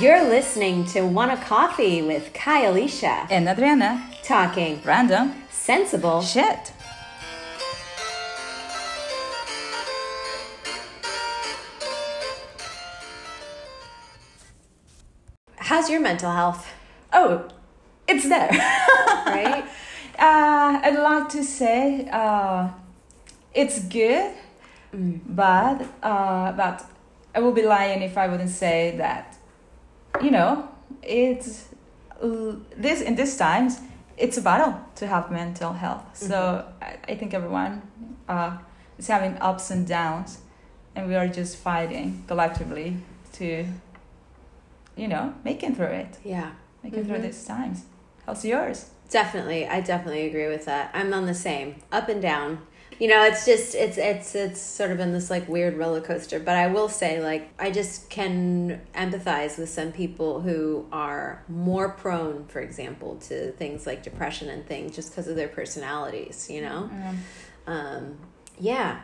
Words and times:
You're 0.00 0.22
listening 0.24 0.84
to 0.86 1.02
Wanna 1.02 1.36
Coffee 1.36 2.02
with 2.02 2.32
Kai 2.34 2.64
Alicia, 2.64 3.26
and 3.30 3.48
Adriana. 3.48 4.04
talking 4.22 4.80
Random 4.84 5.32
sensible. 5.50 6.22
shit. 6.22 6.72
How's 15.56 15.90
your 15.90 16.00
mental 16.00 16.30
health? 16.30 16.72
Oh, 17.12 17.48
it's 18.08 18.28
there. 18.28 18.50
Right? 19.26 19.64
uh, 20.18 20.80
I'd 20.82 20.98
like 20.98 21.28
to 21.30 21.42
say 21.44 22.08
uh, 22.10 22.68
it's 23.52 23.80
good, 23.84 24.32
but 24.92 25.82
uh, 26.02 26.52
but 26.52 26.86
I 27.34 27.40
would 27.40 27.54
be 27.54 27.62
lying 27.62 28.02
if 28.02 28.16
I 28.16 28.28
wouldn't 28.28 28.50
say 28.50 28.94
that. 28.98 29.35
You 30.22 30.30
know, 30.30 30.68
it's 31.02 31.68
this 32.76 33.00
in 33.02 33.14
these 33.16 33.36
times. 33.36 33.80
It's 34.16 34.38
a 34.38 34.42
battle 34.42 34.80
to 34.96 35.06
have 35.06 35.30
mental 35.30 35.72
health. 35.74 36.04
So 36.16 36.64
I, 36.80 36.96
I 37.08 37.14
think 37.16 37.34
everyone 37.34 37.82
uh, 38.28 38.56
is 38.98 39.06
having 39.08 39.36
ups 39.40 39.70
and 39.70 39.86
downs, 39.86 40.38
and 40.94 41.06
we 41.08 41.14
are 41.16 41.28
just 41.28 41.56
fighting 41.58 42.24
collectively 42.26 42.96
to, 43.34 43.66
you 44.96 45.08
know, 45.08 45.34
making 45.44 45.74
through 45.74 45.86
it, 46.04 46.16
yeah. 46.24 46.52
making 46.82 47.04
through 47.04 47.18
Mhm. 47.18 47.22
these 47.22 47.44
times. 47.44 47.84
How's 48.24 48.42
yours? 48.44 48.90
Definitely, 49.10 49.66
I 49.68 49.80
definitely 49.82 50.26
agree 50.26 50.48
with 50.48 50.64
that. 50.64 50.90
I'm 50.94 51.12
on 51.12 51.26
the 51.26 51.34
same, 51.34 51.76
up 51.92 52.08
and 52.08 52.22
down. 52.22 52.60
You 52.98 53.08
know, 53.08 53.24
it's 53.24 53.44
just 53.44 53.74
it's 53.74 53.98
it's 53.98 54.34
it's 54.34 54.60
sort 54.60 54.90
of 54.90 54.96
been 54.96 55.12
this 55.12 55.28
like 55.28 55.46
weird 55.50 55.76
roller 55.76 56.00
coaster. 56.00 56.38
But 56.40 56.56
I 56.56 56.68
will 56.68 56.88
say, 56.88 57.22
like, 57.22 57.50
I 57.58 57.70
just 57.70 58.08
can 58.08 58.80
empathize 58.94 59.58
with 59.58 59.68
some 59.68 59.92
people 59.92 60.40
who 60.40 60.86
are 60.92 61.42
more 61.46 61.90
prone, 61.90 62.46
for 62.46 62.60
example, 62.60 63.16
to 63.28 63.52
things 63.52 63.86
like 63.86 64.02
depression 64.02 64.48
and 64.48 64.66
things 64.66 64.96
just 64.96 65.10
because 65.10 65.28
of 65.28 65.36
their 65.36 65.48
personalities. 65.48 66.48
You 66.50 66.62
know, 66.62 66.90
Um, 66.92 67.18
um, 67.66 68.16
yeah. 68.58 69.00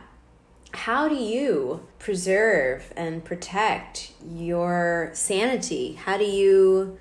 How 0.73 1.07
do 1.07 1.13
you 1.13 1.85
preserve 1.99 2.91
and 2.97 3.23
protect 3.23 4.11
your 4.27 5.11
sanity? 5.13 5.93
How 5.93 6.17
do 6.17 6.23
you, 6.25 6.97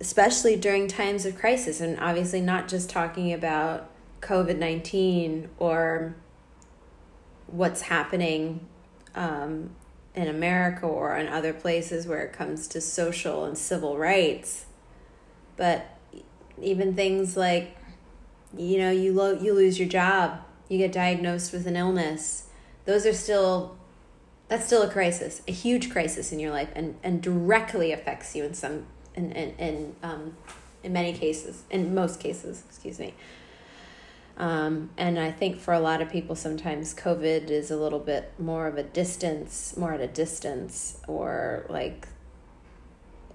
especially 0.00 0.56
during 0.56 0.88
times 0.88 1.26
of 1.26 1.36
crisis, 1.38 1.82
and 1.82 2.00
obviously 2.00 2.40
not 2.40 2.68
just 2.68 2.88
talking 2.88 3.34
about 3.34 3.90
COVID 4.26 4.58
19 4.58 5.48
or 5.58 6.16
what's 7.46 7.82
happening 7.82 8.66
um, 9.14 9.70
in 10.14 10.28
America 10.28 10.86
or 10.86 11.16
in 11.16 11.28
other 11.28 11.52
places 11.52 12.06
where 12.06 12.24
it 12.24 12.32
comes 12.32 12.66
to 12.68 12.80
social 12.80 13.44
and 13.44 13.56
civil 13.56 13.96
rights, 13.96 14.66
but 15.56 15.96
even 16.60 16.94
things 16.94 17.36
like 17.36 17.76
you 18.56 18.78
know 18.78 18.90
you 18.90 19.12
lo- 19.12 19.38
you 19.38 19.52
lose 19.52 19.78
your 19.78 19.88
job 19.88 20.40
you 20.68 20.78
get 20.78 20.92
diagnosed 20.92 21.52
with 21.52 21.66
an 21.66 21.76
illness 21.76 22.48
those 22.84 23.04
are 23.04 23.12
still 23.12 23.76
that's 24.48 24.66
still 24.66 24.82
a 24.82 24.90
crisis 24.90 25.42
a 25.46 25.52
huge 25.52 25.90
crisis 25.90 26.32
in 26.32 26.38
your 26.38 26.50
life 26.50 26.70
and 26.74 26.96
and 27.02 27.20
directly 27.20 27.92
affects 27.92 28.34
you 28.34 28.44
in 28.44 28.54
some 28.54 28.86
in 29.14 29.32
in, 29.32 29.50
in 29.58 29.96
um 30.02 30.36
in 30.82 30.92
many 30.92 31.12
cases 31.12 31.64
in 31.70 31.94
most 31.94 32.20
cases 32.20 32.62
excuse 32.68 32.98
me 32.98 33.12
um, 34.36 34.90
and 34.96 35.18
I 35.18 35.30
think 35.30 35.58
for 35.58 35.72
a 35.72 35.80
lot 35.80 36.02
of 36.02 36.10
people, 36.10 36.36
sometimes 36.36 36.94
COVID 36.94 37.50
is 37.50 37.70
a 37.70 37.76
little 37.76 37.98
bit 37.98 38.32
more 38.38 38.66
of 38.66 38.76
a 38.76 38.82
distance, 38.82 39.76
more 39.76 39.94
at 39.94 40.00
a 40.00 40.06
distance, 40.06 40.98
or 41.08 41.64
like 41.68 42.06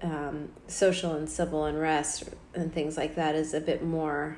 um, 0.00 0.50
social 0.68 1.12
and 1.14 1.28
civil 1.28 1.64
unrest 1.64 2.24
and 2.54 2.72
things 2.72 2.96
like 2.96 3.14
that 3.16 3.34
is 3.34 3.54
a 3.54 3.60
bit 3.60 3.82
more 3.82 4.36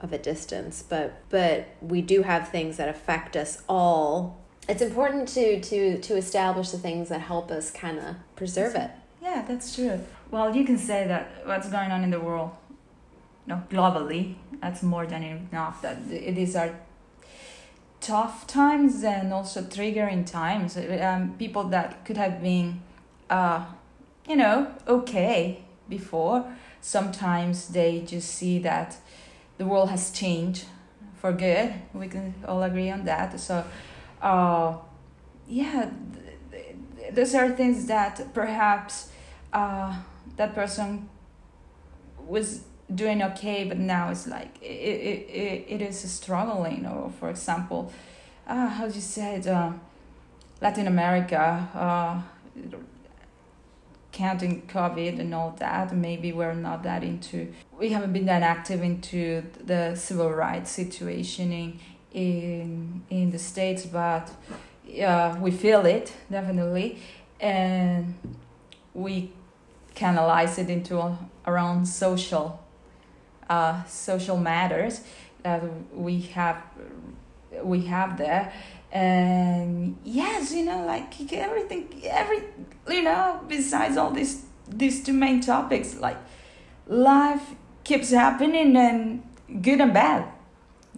of 0.00 0.12
a 0.12 0.18
distance. 0.18 0.82
But 0.82 1.22
but 1.30 1.68
we 1.80 2.02
do 2.02 2.22
have 2.22 2.48
things 2.48 2.76
that 2.78 2.88
affect 2.88 3.36
us 3.36 3.62
all. 3.68 4.40
It's 4.68 4.82
important 4.82 5.28
to 5.28 5.60
to 5.60 6.00
to 6.00 6.16
establish 6.16 6.70
the 6.70 6.78
things 6.78 7.08
that 7.10 7.20
help 7.20 7.52
us 7.52 7.70
kind 7.70 8.00
of 8.00 8.16
preserve 8.34 8.74
it. 8.74 8.90
Yeah, 9.22 9.44
that's 9.46 9.74
true. 9.74 10.00
Well, 10.30 10.54
you 10.54 10.64
can 10.64 10.78
say 10.78 11.06
that 11.06 11.46
what's 11.46 11.68
going 11.68 11.90
on 11.90 12.02
in 12.02 12.10
the 12.10 12.20
world, 12.20 12.50
no, 13.48 13.62
globally, 13.70 14.34
that's 14.60 14.82
more 14.82 15.06
than 15.06 15.22
enough. 15.22 15.80
That 15.80 16.06
these 16.08 16.54
are 16.54 16.78
tough 18.00 18.46
times 18.46 19.02
and 19.02 19.32
also 19.32 19.62
triggering 19.62 20.26
times. 20.26 20.76
Um, 20.76 21.34
people 21.38 21.64
that 21.64 22.04
could 22.04 22.18
have 22.18 22.42
been, 22.42 22.82
uh, 23.30 23.64
you 24.28 24.36
know, 24.36 24.68
okay 24.86 25.64
before, 25.88 26.44
sometimes 26.82 27.68
they 27.68 28.02
just 28.06 28.34
see 28.34 28.58
that 28.58 28.98
the 29.56 29.64
world 29.64 29.88
has 29.88 30.10
changed 30.10 30.66
for 31.16 31.32
good. 31.32 31.72
We 31.94 32.08
can 32.08 32.34
all 32.46 32.62
agree 32.62 32.90
on 32.90 33.06
that. 33.06 33.40
So, 33.40 33.64
uh, 34.20 34.76
yeah, 35.48 35.90
th- 36.50 36.76
th- 36.96 37.14
those 37.14 37.34
are 37.34 37.50
things 37.50 37.86
that 37.86 38.34
perhaps 38.34 39.10
uh, 39.54 39.96
that 40.36 40.54
person 40.54 41.08
was 42.26 42.64
doing 42.94 43.22
okay, 43.22 43.64
but 43.64 43.78
now 43.78 44.10
it's 44.10 44.26
like 44.26 44.56
it, 44.62 44.66
it, 44.66 45.30
it, 45.30 45.64
it 45.68 45.82
is 45.82 45.98
struggling. 46.10 46.86
Or, 46.86 47.10
for 47.18 47.30
example, 47.30 47.92
uh, 48.46 48.68
how 48.68 48.86
you 48.86 49.00
say 49.00 49.36
it? 49.36 49.46
Uh, 49.46 49.72
Latin 50.60 50.88
America, 50.88 51.68
uh, 51.74 52.20
counting 54.10 54.62
COVID 54.62 55.20
and 55.20 55.32
all 55.32 55.54
that, 55.58 55.94
maybe 55.94 56.32
we're 56.32 56.54
not 56.54 56.82
that 56.82 57.04
into, 57.04 57.52
we 57.78 57.90
haven't 57.90 58.12
been 58.12 58.26
that 58.26 58.42
active 58.42 58.82
into 58.82 59.44
the 59.64 59.94
civil 59.94 60.30
rights 60.32 60.72
situation 60.72 61.52
in, 61.52 61.80
in, 62.12 63.02
in 63.10 63.30
the 63.30 63.38
States, 63.38 63.86
but 63.86 64.30
yeah, 64.84 65.38
we 65.38 65.52
feel 65.52 65.86
it 65.86 66.12
definitely. 66.28 66.98
And 67.40 68.16
we 68.94 69.30
canalize 69.94 70.58
it 70.58 70.68
into 70.68 71.16
our 71.44 71.58
own 71.58 71.86
social 71.86 72.60
uh, 73.48 73.84
social 73.84 74.36
matters 74.36 75.00
that 75.42 75.62
we 75.92 76.20
have 76.20 76.62
we 77.62 77.82
have 77.86 78.18
there. 78.18 78.52
And 78.90 79.98
yes 80.04 80.52
you 80.52 80.64
know 80.64 80.84
like 80.86 81.32
everything 81.32 81.88
every 82.04 82.42
you 82.88 83.02
know 83.02 83.40
besides 83.46 83.96
all 83.98 84.10
these 84.10 84.46
these 84.66 85.04
two 85.04 85.12
main 85.12 85.40
topics 85.42 85.96
like 85.96 86.16
life 86.86 87.54
keeps 87.84 88.10
happening 88.10 88.76
and 88.76 89.22
good 89.62 89.80
and 89.80 89.92
bad. 89.92 90.24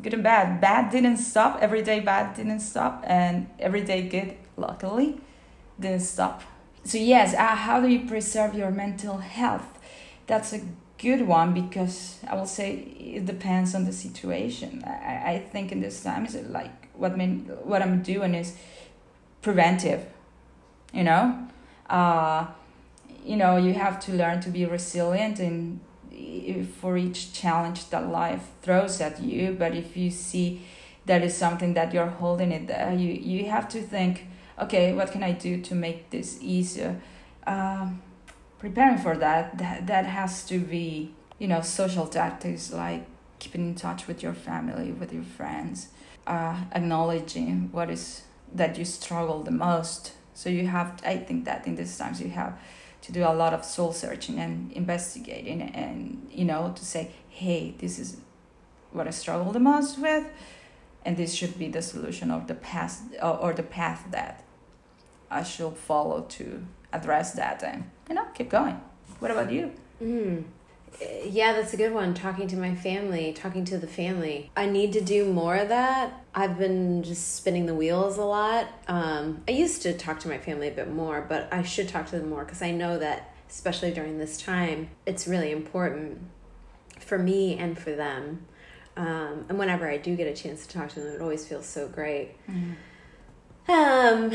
Good 0.01 0.15
and 0.15 0.23
bad. 0.23 0.61
Bad 0.61 0.91
didn't 0.91 1.19
stop. 1.19 1.59
Every 1.61 1.83
day 1.83 2.01
bad 2.01 2.35
didn't 2.37 2.61
stop. 2.61 3.03
And 3.07 3.49
every 3.59 3.83
day 3.83 4.09
good 4.09 4.37
luckily 4.57 5.21
didn't 5.79 6.01
stop. 6.03 6.43
So 6.85 6.97
yes 6.97 7.35
uh, 7.35 7.57
how 7.57 7.81
do 7.81 7.89
you 7.89 8.07
preserve 8.07 8.55
your 8.55 8.71
mental 8.71 9.19
health? 9.19 9.79
That's 10.29 10.53
a 10.53 10.61
good 11.01 11.27
one 11.27 11.55
because 11.55 12.19
i 12.29 12.35
will 12.35 12.47
say 12.47 12.73
it 13.17 13.25
depends 13.25 13.75
on 13.75 13.85
the 13.85 13.93
situation. 13.93 14.85
I, 14.87 15.33
I 15.33 15.39
think 15.51 15.73
in 15.73 15.81
this 15.81 16.03
time 16.03 16.27
is 16.27 16.35
like 16.35 16.95
what 16.95 17.17
mean 17.17 17.47
what 17.65 17.83
i'm 17.83 18.03
doing 18.03 18.35
is 18.35 18.55
preventive 19.43 20.07
you 20.93 21.05
know? 21.05 21.49
Uh 21.89 22.47
you 23.25 23.37
know 23.37 23.57
you 23.57 23.75
have 23.75 24.01
to 24.01 24.13
learn 24.13 24.41
to 24.41 24.51
be 24.51 24.65
resilient 24.65 25.39
and 25.41 25.81
for 26.81 26.97
each 26.97 27.33
challenge 27.33 27.89
that 27.91 28.09
life 28.09 28.49
throws 28.63 29.01
at 29.01 29.23
you. 29.23 29.57
But 29.59 29.75
if 29.75 29.97
you 29.97 30.11
see 30.11 30.63
that 31.07 31.23
is 31.23 31.35
something 31.37 31.75
that 31.75 31.95
you're 31.95 32.15
holding 32.23 32.53
it 32.53 32.67
there 32.67 32.93
you 32.93 33.13
you 33.13 33.49
have 33.51 33.69
to 33.71 33.81
think 33.81 34.27
okay 34.61 34.93
what 34.93 35.11
can 35.13 35.23
i 35.23 35.33
do 35.33 35.61
to 35.63 35.75
make 35.75 36.11
this 36.11 36.39
easier? 36.43 37.01
Um, 37.47 38.03
preparing 38.61 38.99
for 38.99 39.17
that, 39.17 39.59
that 39.59 39.87
that 39.89 40.07
has 40.07 40.45
to 40.47 40.59
be 40.61 41.13
you 41.39 41.49
know 41.49 41.63
social 41.63 42.07
tactics 42.07 42.73
like 42.73 43.07
keeping 43.39 43.69
in 43.71 43.75
touch 43.75 44.07
with 44.07 44.23
your 44.23 44.35
family 44.35 44.93
with 44.93 45.13
your 45.13 45.23
friends 45.23 45.89
uh, 46.27 46.57
acknowledging 46.73 47.71
what 47.73 47.91
is 47.91 48.23
that 48.53 48.79
you 48.79 48.85
struggle 48.85 49.43
the 49.43 49.51
most. 49.51 50.13
So 50.35 50.49
you 50.49 50.67
have 50.69 51.01
i 51.05 51.17
think 51.17 51.45
that 51.45 51.67
in 51.67 51.75
these 51.77 51.97
times 51.99 52.21
you 52.21 52.31
have 52.31 52.59
to 53.03 53.13
do 53.13 53.23
a 53.25 53.35
lot 53.35 53.53
of 53.53 53.65
soul 53.65 53.93
searching 53.93 54.39
and 54.39 54.73
investigating 54.73 55.63
and 55.63 56.29
you 56.31 56.45
know 56.45 56.73
to 56.77 56.85
say 56.85 57.11
hey 57.29 57.75
this 57.79 57.99
is 57.99 58.19
what 58.93 59.07
i 59.07 59.11
struggle 59.11 59.53
the 59.53 59.61
most 59.61 59.99
with 59.99 60.25
and 61.05 61.17
this 61.17 61.35
should 61.35 61.59
be 61.59 61.69
the 61.69 61.83
solution 61.83 62.31
of 62.31 62.47
the 62.47 62.55
past 62.55 63.03
or, 63.23 63.37
or 63.39 63.53
the 63.53 63.63
path 63.63 64.07
that 64.11 64.45
i 65.31 65.43
should 65.43 65.77
follow 65.77 66.23
to 66.23 66.65
address 66.93 67.33
that 67.33 67.63
and 67.63 67.91
you 68.11 68.15
know 68.15 68.27
keep 68.35 68.51
going 68.51 68.79
what 69.21 69.31
about 69.31 69.51
you 69.51 69.73
Mm. 70.03 70.45
Yeah, 71.25 71.53
that's 71.53 71.73
a 71.73 71.77
good 71.77 71.95
one. 71.95 72.15
Talking 72.15 72.47
to 72.49 72.57
my 72.57 72.75
family, 72.75 73.33
talking 73.33 73.65
to 73.67 73.79
the 73.79 73.87
family. 73.87 74.51
I 74.57 74.67
need 74.67 74.93
to 74.95 75.01
do 75.01 75.33
more 75.33 75.57
of 75.57 75.69
that. 75.69 76.25
I've 76.35 76.59
been 76.59 77.03
just 77.03 77.37
spinning 77.37 77.67
the 77.67 77.75
wheels 77.75 78.19
a 78.19 78.25
lot. 78.25 78.69
Um, 78.87 79.43
I 79.49 79.53
used 79.53 79.83
to 79.83 79.97
talk 79.97 80.21
to 80.21 80.29
my 80.29 80.39
family 80.39 80.69
a 80.69 80.73
bit 80.73 80.93
more, 80.93 81.25
but 81.27 81.49
I 81.53 81.63
should 81.63 81.89
talk 81.89 82.07
to 82.07 82.19
them 82.19 82.29
more 82.29 82.45
because 82.45 82.61
I 82.61 82.71
know 82.73 82.99
that 82.99 83.35
especially 83.49 83.93
during 83.93 84.19
this 84.19 84.37
time, 84.37 84.91
it's 85.07 85.27
really 85.27 85.53
important 85.53 86.19
for 86.99 87.19
me 87.19 87.57
and 87.57 87.79
for 87.79 87.93
them. 87.93 88.47
Um, 88.97 89.47
and 89.49 89.59
whenever 89.59 89.89
I 89.89 89.97
do 89.97 90.17
get 90.17 90.27
a 90.27 90.35
chance 90.35 90.67
to 90.67 90.79
talk 90.79 90.91
to 90.91 91.01
them, 91.01 91.15
it 91.15 91.23
always 91.23 91.47
feels 91.47 91.67
so 91.67 91.89
great. 91.89 92.35
Mm-hmm. 92.51 93.71
Um, 93.71 94.33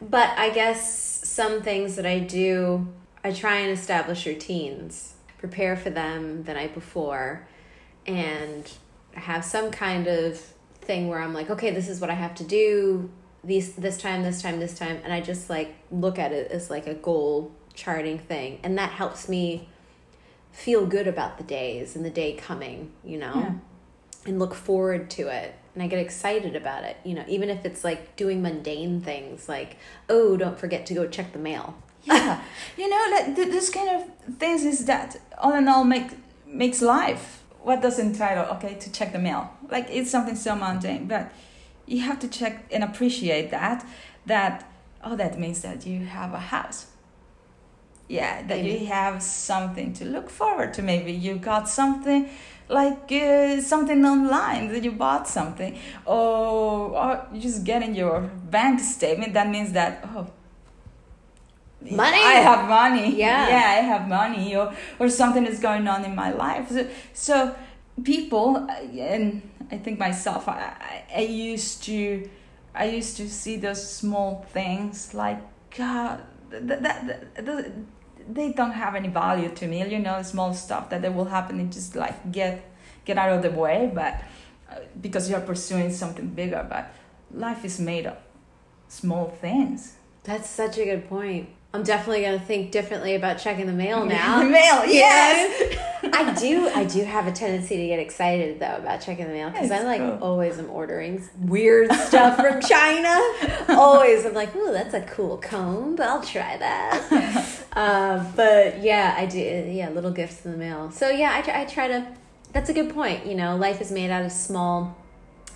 but 0.00 0.30
I 0.38 0.50
guess 0.50 1.17
some 1.38 1.62
things 1.62 1.94
that 1.94 2.04
I 2.04 2.18
do, 2.18 2.88
I 3.22 3.30
try 3.30 3.58
and 3.58 3.70
establish 3.70 4.26
routines, 4.26 5.14
prepare 5.38 5.76
for 5.76 5.88
them 5.88 6.42
the 6.42 6.52
night 6.52 6.74
before, 6.74 7.46
and 8.08 8.68
have 9.14 9.44
some 9.44 9.70
kind 9.70 10.08
of 10.08 10.36
thing 10.80 11.06
where 11.06 11.20
I'm 11.20 11.32
like, 11.32 11.48
okay, 11.48 11.70
this 11.70 11.88
is 11.88 12.00
what 12.00 12.10
I 12.10 12.14
have 12.14 12.34
to 12.36 12.44
do 12.44 13.08
these 13.44 13.74
this 13.74 13.98
time, 13.98 14.24
this 14.24 14.42
time, 14.42 14.58
this 14.58 14.76
time, 14.76 15.00
and 15.04 15.12
I 15.12 15.20
just 15.20 15.48
like 15.48 15.76
look 15.92 16.18
at 16.18 16.32
it 16.32 16.50
as 16.50 16.70
like 16.70 16.88
a 16.88 16.94
goal 16.94 17.52
charting 17.72 18.18
thing, 18.18 18.58
and 18.64 18.76
that 18.76 18.90
helps 18.90 19.28
me 19.28 19.68
feel 20.50 20.86
good 20.86 21.06
about 21.06 21.38
the 21.38 21.44
days 21.44 21.94
and 21.94 22.04
the 22.04 22.10
day 22.10 22.32
coming, 22.32 22.90
you 23.04 23.16
know, 23.16 23.34
Yeah. 23.36 23.52
And 24.26 24.38
look 24.38 24.54
forward 24.54 25.10
to 25.10 25.28
it. 25.28 25.54
And 25.74 25.82
I 25.82 25.86
get 25.86 26.00
excited 26.00 26.56
about 26.56 26.84
it, 26.84 26.96
you 27.04 27.14
know, 27.14 27.24
even 27.28 27.50
if 27.50 27.64
it's 27.64 27.84
like 27.84 28.16
doing 28.16 28.42
mundane 28.42 29.00
things 29.00 29.48
like, 29.48 29.76
oh, 30.08 30.36
don't 30.36 30.58
forget 30.58 30.86
to 30.86 30.94
go 30.94 31.06
check 31.06 31.32
the 31.32 31.38
mail. 31.38 31.76
yeah. 32.04 32.42
You 32.76 32.88
know 32.88 33.06
like 33.10 33.36
th- 33.36 33.48
this 33.48 33.70
kind 33.70 33.88
of 33.90 34.36
things 34.38 34.64
is 34.64 34.86
that 34.86 35.16
all 35.38 35.54
in 35.54 35.68
all 35.68 35.84
make 35.84 36.10
makes 36.46 36.80
life. 36.80 37.42
What 37.62 37.82
does 37.82 37.98
entitle 37.98 38.44
okay 38.56 38.74
to 38.74 38.92
check 38.92 39.12
the 39.12 39.18
mail? 39.18 39.50
Like 39.68 39.88
it's 39.90 40.10
something 40.10 40.36
so 40.36 40.54
mundane 40.54 41.06
but 41.06 41.32
you 41.86 42.00
have 42.02 42.18
to 42.20 42.28
check 42.28 42.66
and 42.72 42.84
appreciate 42.84 43.50
that 43.50 43.86
that 44.26 44.70
oh 45.02 45.16
that 45.16 45.38
means 45.38 45.62
that 45.62 45.86
you 45.86 46.06
have 46.06 46.32
a 46.32 46.38
house. 46.38 46.86
Yeah 48.08 48.46
that 48.46 48.64
you 48.64 48.86
have 48.86 49.22
something 49.22 49.92
to 49.94 50.04
look 50.04 50.30
forward 50.30 50.72
to. 50.74 50.82
Maybe 50.82 51.12
you 51.12 51.36
got 51.36 51.68
something 51.68 52.30
like 52.68 53.10
uh, 53.12 53.60
something 53.60 54.04
online 54.04 54.68
that 54.68 54.84
you 54.84 54.92
bought 54.92 55.26
something 55.26 55.78
or, 56.04 56.90
or 56.96 57.26
you 57.32 57.40
just 57.40 57.64
getting 57.64 57.94
your 57.94 58.20
bank 58.50 58.78
statement 58.80 59.32
that 59.32 59.48
means 59.48 59.72
that 59.72 60.04
oh 60.14 60.26
Money. 61.80 62.18
I 62.18 62.32
have 62.34 62.68
money. 62.68 63.16
Yeah. 63.16 63.48
Yeah, 63.48 63.80
I 63.80 63.82
have 63.86 64.08
money 64.08 64.56
or 64.56 64.74
or 64.98 65.08
something 65.08 65.46
is 65.46 65.60
going 65.60 65.86
on 65.86 66.04
in 66.04 66.14
my 66.14 66.32
life. 66.32 66.70
So, 66.70 66.88
so 67.14 67.54
people 68.02 68.56
uh, 68.56 68.98
and 68.98 69.48
I 69.70 69.78
think 69.78 69.98
myself 69.98 70.48
I, 70.48 70.74
I 70.80 71.04
I 71.16 71.20
used 71.20 71.84
to 71.84 72.28
I 72.74 72.86
used 72.86 73.16
to 73.18 73.28
see 73.28 73.56
those 73.56 73.82
small 73.82 74.44
things 74.52 75.14
like 75.14 75.40
God 75.76 76.22
that, 76.50 76.82
that, 76.82 77.46
that, 77.46 77.72
they 78.28 78.52
don't 78.52 78.72
have 78.72 78.94
any 78.94 79.08
value 79.08 79.48
to 79.48 79.66
me. 79.66 79.86
You 79.88 79.98
know, 79.98 80.22
small 80.22 80.52
stuff 80.54 80.90
that 80.90 81.02
they 81.02 81.08
will 81.08 81.24
happen 81.26 81.58
and 81.58 81.72
just 81.72 81.96
like 81.96 82.30
get 82.30 82.64
get 83.04 83.18
out 83.18 83.32
of 83.32 83.42
the 83.42 83.50
way, 83.50 83.90
but 83.92 84.20
uh, 84.70 84.80
because 85.00 85.30
you're 85.30 85.40
pursuing 85.40 85.90
something 85.90 86.28
bigger. 86.28 86.66
But 86.68 86.92
life 87.32 87.64
is 87.64 87.80
made 87.80 88.06
of 88.06 88.16
small 88.88 89.28
things. 89.40 89.96
That's 90.24 90.48
such 90.48 90.78
a 90.78 90.84
good 90.84 91.08
point. 91.08 91.48
I'm 91.74 91.82
definitely 91.82 92.22
gonna 92.22 92.40
think 92.40 92.70
differently 92.70 93.14
about 93.14 93.38
checking 93.38 93.66
the 93.66 93.72
mail 93.72 94.04
now. 94.18 94.42
Mail, 94.42 94.84
yes. 94.86 95.76
I 96.12 96.32
do. 96.34 96.68
I 96.68 96.84
do 96.84 97.04
have 97.04 97.26
a 97.26 97.32
tendency 97.32 97.76
to 97.76 97.86
get 97.86 97.98
excited 97.98 98.60
though 98.60 98.76
about 98.76 99.00
checking 99.00 99.26
the 99.26 99.32
mail 99.32 99.50
because 99.50 99.70
I 99.70 99.82
like 99.82 100.00
cool. 100.00 100.18
always 100.22 100.58
am 100.58 100.70
ordering 100.70 101.22
weird 101.40 101.92
stuff 101.92 102.36
from 102.36 102.60
China. 102.60 103.18
always, 103.68 104.24
I'm 104.24 104.34
like, 104.34 104.54
ooh, 104.56 104.72
that's 104.72 104.94
a 104.94 105.02
cool 105.02 105.36
comb. 105.38 105.98
I'll 106.00 106.22
try 106.22 106.56
that. 106.56 107.57
Uh, 107.72 108.24
but 108.34 108.82
yeah, 108.82 109.14
I 109.16 109.26
do. 109.26 109.38
Yeah, 109.38 109.90
little 109.90 110.10
gifts 110.10 110.44
in 110.44 110.52
the 110.52 110.58
mail. 110.58 110.90
So 110.90 111.10
yeah, 111.10 111.34
I 111.34 111.42
try, 111.42 111.60
I 111.62 111.64
try 111.64 111.88
to. 111.88 112.06
That's 112.52 112.70
a 112.70 112.72
good 112.72 112.92
point. 112.94 113.26
You 113.26 113.34
know, 113.34 113.56
life 113.56 113.80
is 113.80 113.92
made 113.92 114.10
out 114.10 114.24
of 114.24 114.32
small, 114.32 114.96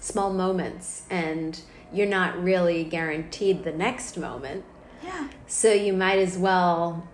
small 0.00 0.32
moments, 0.32 1.03
and 1.11 1.59
you're 1.93 2.06
not 2.06 2.43
really 2.43 2.85
guaranteed 2.85 3.64
the 3.64 3.73
next 3.73 4.17
moment. 4.17 4.64
Yeah. 5.03 5.29
So 5.47 5.73
you 5.73 5.93
might 5.93 6.19
as 6.19 6.38
well 6.38 7.09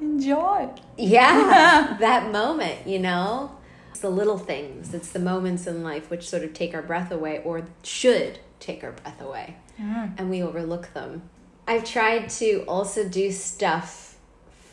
Enjoy. 0.00 0.68
yeah, 0.96 1.96
that 2.00 2.30
moment, 2.32 2.86
you 2.86 2.98
know? 2.98 3.56
It's 3.90 4.00
the 4.00 4.10
little 4.10 4.38
things, 4.38 4.92
it's 4.92 5.10
the 5.12 5.20
moments 5.20 5.66
in 5.66 5.82
life 5.84 6.10
which 6.10 6.28
sort 6.28 6.42
of 6.42 6.52
take 6.52 6.74
our 6.74 6.82
breath 6.82 7.12
away 7.12 7.40
or 7.44 7.64
should 7.84 8.40
take 8.58 8.82
our 8.82 8.90
breath 8.92 9.20
away, 9.20 9.56
and 9.78 10.28
we 10.28 10.42
overlook 10.42 10.92
them. 10.94 11.22
I've 11.66 11.84
tried 11.84 12.28
to 12.30 12.64
also 12.66 13.08
do 13.08 13.30
stuff 13.30 14.13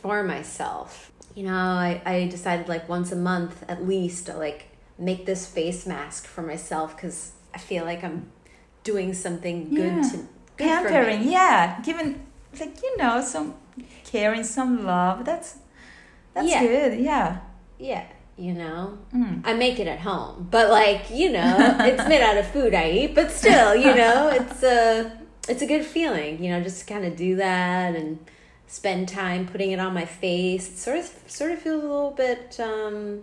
for 0.02 0.22
myself. 0.22 1.10
You 1.34 1.44
know, 1.44 1.54
I, 1.54 2.02
I 2.04 2.26
decided 2.28 2.68
like 2.68 2.88
once 2.88 3.10
a 3.12 3.16
month 3.16 3.64
at 3.68 3.86
least 3.88 4.26
to 4.26 4.36
like 4.36 4.66
make 4.98 5.24
this 5.24 5.46
face 5.46 5.86
mask 5.86 6.26
for 6.26 6.42
myself 6.42 6.94
because 6.94 7.32
I 7.54 7.58
feel 7.58 7.84
like 7.84 8.04
I'm 8.04 8.30
doing 8.84 9.14
something 9.14 9.70
good 9.74 9.94
Yeah. 9.96 10.10
to 10.10 10.16
good. 10.16 10.66
Pampering, 10.68 11.22
yeah. 11.30 11.80
Giving 11.82 12.26
like 12.60 12.82
you 12.82 12.96
know, 12.98 13.22
some 13.22 13.54
caring, 14.04 14.44
some 14.44 14.84
love. 14.84 15.24
That's 15.24 15.56
that's 16.34 16.48
Yeah. 16.50 16.60
good. 16.66 16.98
Yeah. 17.00 17.38
Yeah, 17.78 18.04
you 18.36 18.52
know? 18.52 18.98
Mm. 19.14 19.40
I 19.44 19.54
make 19.54 19.80
it 19.80 19.88
at 19.88 20.00
home, 20.00 20.46
but 20.50 20.68
like 20.70 21.10
you 21.10 21.32
know, 21.32 21.56
it's 21.80 22.06
made 22.08 22.20
out 22.20 22.36
of 22.36 22.46
food 22.48 22.74
I 22.74 22.90
eat. 22.90 23.14
But 23.14 23.30
still, 23.30 23.74
you 23.74 23.94
know, 23.94 24.28
it's 24.28 24.62
a 24.62 25.18
it's 25.48 25.62
a 25.62 25.66
good 25.66 25.84
feeling. 25.84 26.42
You 26.44 26.50
know, 26.52 26.60
just 26.62 26.80
to 26.86 26.92
kind 26.92 27.04
of 27.06 27.16
do 27.16 27.36
that 27.36 27.96
and 27.96 28.18
spend 28.72 29.06
time 29.08 29.46
putting 29.46 29.70
it 29.70 29.78
on 29.78 29.92
my 29.92 30.04
face. 30.06 30.64
It 30.70 30.78
sort 30.78 30.98
of 30.98 31.06
sort 31.26 31.50
of 31.52 31.58
feels 31.60 31.82
a 31.84 31.86
little 31.86 32.10
bit 32.26 32.58
um, 32.58 33.22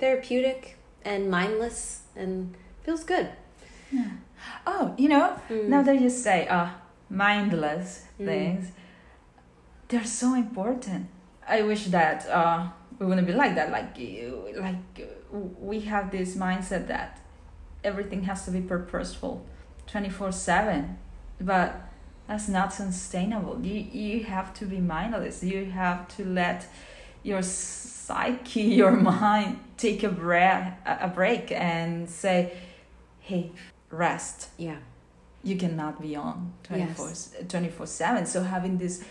therapeutic 0.00 0.76
and 1.04 1.30
mindless, 1.30 2.02
and 2.16 2.54
feels 2.84 3.04
good. 3.04 3.28
Oh, 4.66 4.94
you 4.98 5.08
know, 5.08 5.36
Mm. 5.48 5.68
now 5.68 5.82
that 5.82 6.00
you 6.00 6.10
say 6.10 6.38
uh 6.48 6.68
mindless 7.10 7.88
Mm. 8.18 8.24
things, 8.26 8.64
they're 9.88 10.04
so 10.22 10.34
important. 10.34 11.06
I 11.46 11.62
wish 11.62 11.86
that 11.98 12.18
uh 12.28 12.58
we 12.98 13.06
wouldn't 13.06 13.26
be 13.26 13.32
like 13.44 13.54
that. 13.58 13.70
Like 13.70 13.98
you, 13.98 14.48
like 14.66 14.82
we 15.70 15.80
have 15.92 16.10
this 16.10 16.30
mindset 16.36 16.86
that 16.88 17.20
everything 17.84 18.22
has 18.30 18.44
to 18.46 18.50
be 18.50 18.60
purposeful, 18.60 19.34
twenty 19.86 20.08
four 20.10 20.32
seven, 20.32 20.98
but 21.40 21.70
that's 22.32 22.48
not 22.48 22.72
sustainable. 22.72 23.60
You 23.62 23.78
you 23.92 24.24
have 24.24 24.54
to 24.54 24.64
be 24.64 24.78
mindless. 24.78 25.42
You 25.42 25.66
have 25.82 26.08
to 26.16 26.24
let 26.24 26.66
your 27.22 27.42
psyche, 27.42 28.62
your 28.82 28.92
mind 28.92 29.58
take 29.76 30.02
a 30.02 30.08
breath, 30.08 30.72
a 30.86 31.08
break, 31.08 31.52
and 31.52 32.08
say, 32.08 32.52
"Hey, 33.20 33.50
rest." 33.90 34.48
Yeah, 34.56 34.78
you 35.44 35.56
cannot 35.56 36.00
be 36.00 36.16
on 36.16 36.52
24 36.62 37.08
Yes. 37.08 37.34
24 37.48 37.86
7 37.86 38.26
so 38.26 38.42
having 38.42 38.78
these 38.78 39.04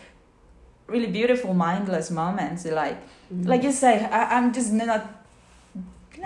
really 0.88 1.12
beautiful 1.20 1.54
mindless 1.54 2.10
moments 2.10 2.66
like 2.66 2.98
Mhm. 3.30 3.48
like 3.52 3.64
you 3.68 3.72
say 3.72 3.94
I, 4.18 4.22
i'm 4.38 4.54
just 4.54 4.72
not 4.74 5.02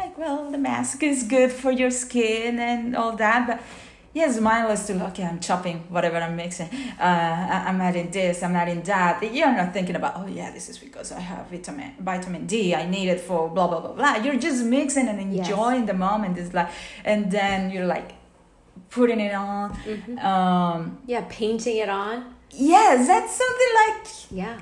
like 0.02 0.18
well 0.18 0.52
the 0.52 0.58
mask 0.58 1.04
is 1.04 1.24
good 1.24 1.52
for 1.52 1.72
your 1.72 1.92
skin 1.92 2.60
and 2.60 2.96
all 2.96 3.16
that 3.18 3.48
but 3.48 3.60
yes 4.20 4.40
mindless 4.40 4.82
to 4.88 4.94
look, 5.00 5.10
okay 5.10 5.26
i'm 5.32 5.40
chopping 5.48 5.78
whatever 5.96 6.18
i'm 6.26 6.36
mixing 6.44 6.70
uh, 7.08 7.64
i'm 7.68 7.80
adding 7.88 8.10
this 8.18 8.36
i'm 8.46 8.56
adding 8.64 8.82
that 8.84 9.22
you're 9.38 9.56
not 9.62 9.70
thinking 9.76 9.96
about 10.02 10.14
oh 10.20 10.28
yeah 10.40 10.50
this 10.56 10.66
is 10.72 10.78
because 10.86 11.12
i 11.12 11.20
have 11.32 11.44
vitamin 11.56 11.92
vitamin 12.12 12.42
d 12.52 12.74
i 12.82 12.84
need 12.96 13.08
it 13.16 13.22
for 13.28 13.40
blah 13.56 13.68
blah 13.72 13.82
blah 13.86 13.94
blah 14.00 14.16
you're 14.24 14.42
just 14.48 14.62
mixing 14.78 15.08
and 15.12 15.20
Yes. 15.22 15.48
enjoying 15.50 15.86
the 15.92 15.98
moment 16.08 16.38
it's 16.42 16.54
like 16.60 16.70
and 17.12 17.22
then 17.38 17.58
you're 17.72 17.90
like 17.98 18.10
putting 18.98 19.20
it 19.28 19.34
on 19.34 19.64
Mhm. 19.94 20.24
um 20.32 20.80
yeah, 21.14 21.24
painting 21.40 21.78
it 21.86 21.90
on. 21.90 22.16
yes 22.52 22.98
that's 23.12 23.34
something 23.44 23.72
like 23.84 24.02
Yeah, 24.42 24.58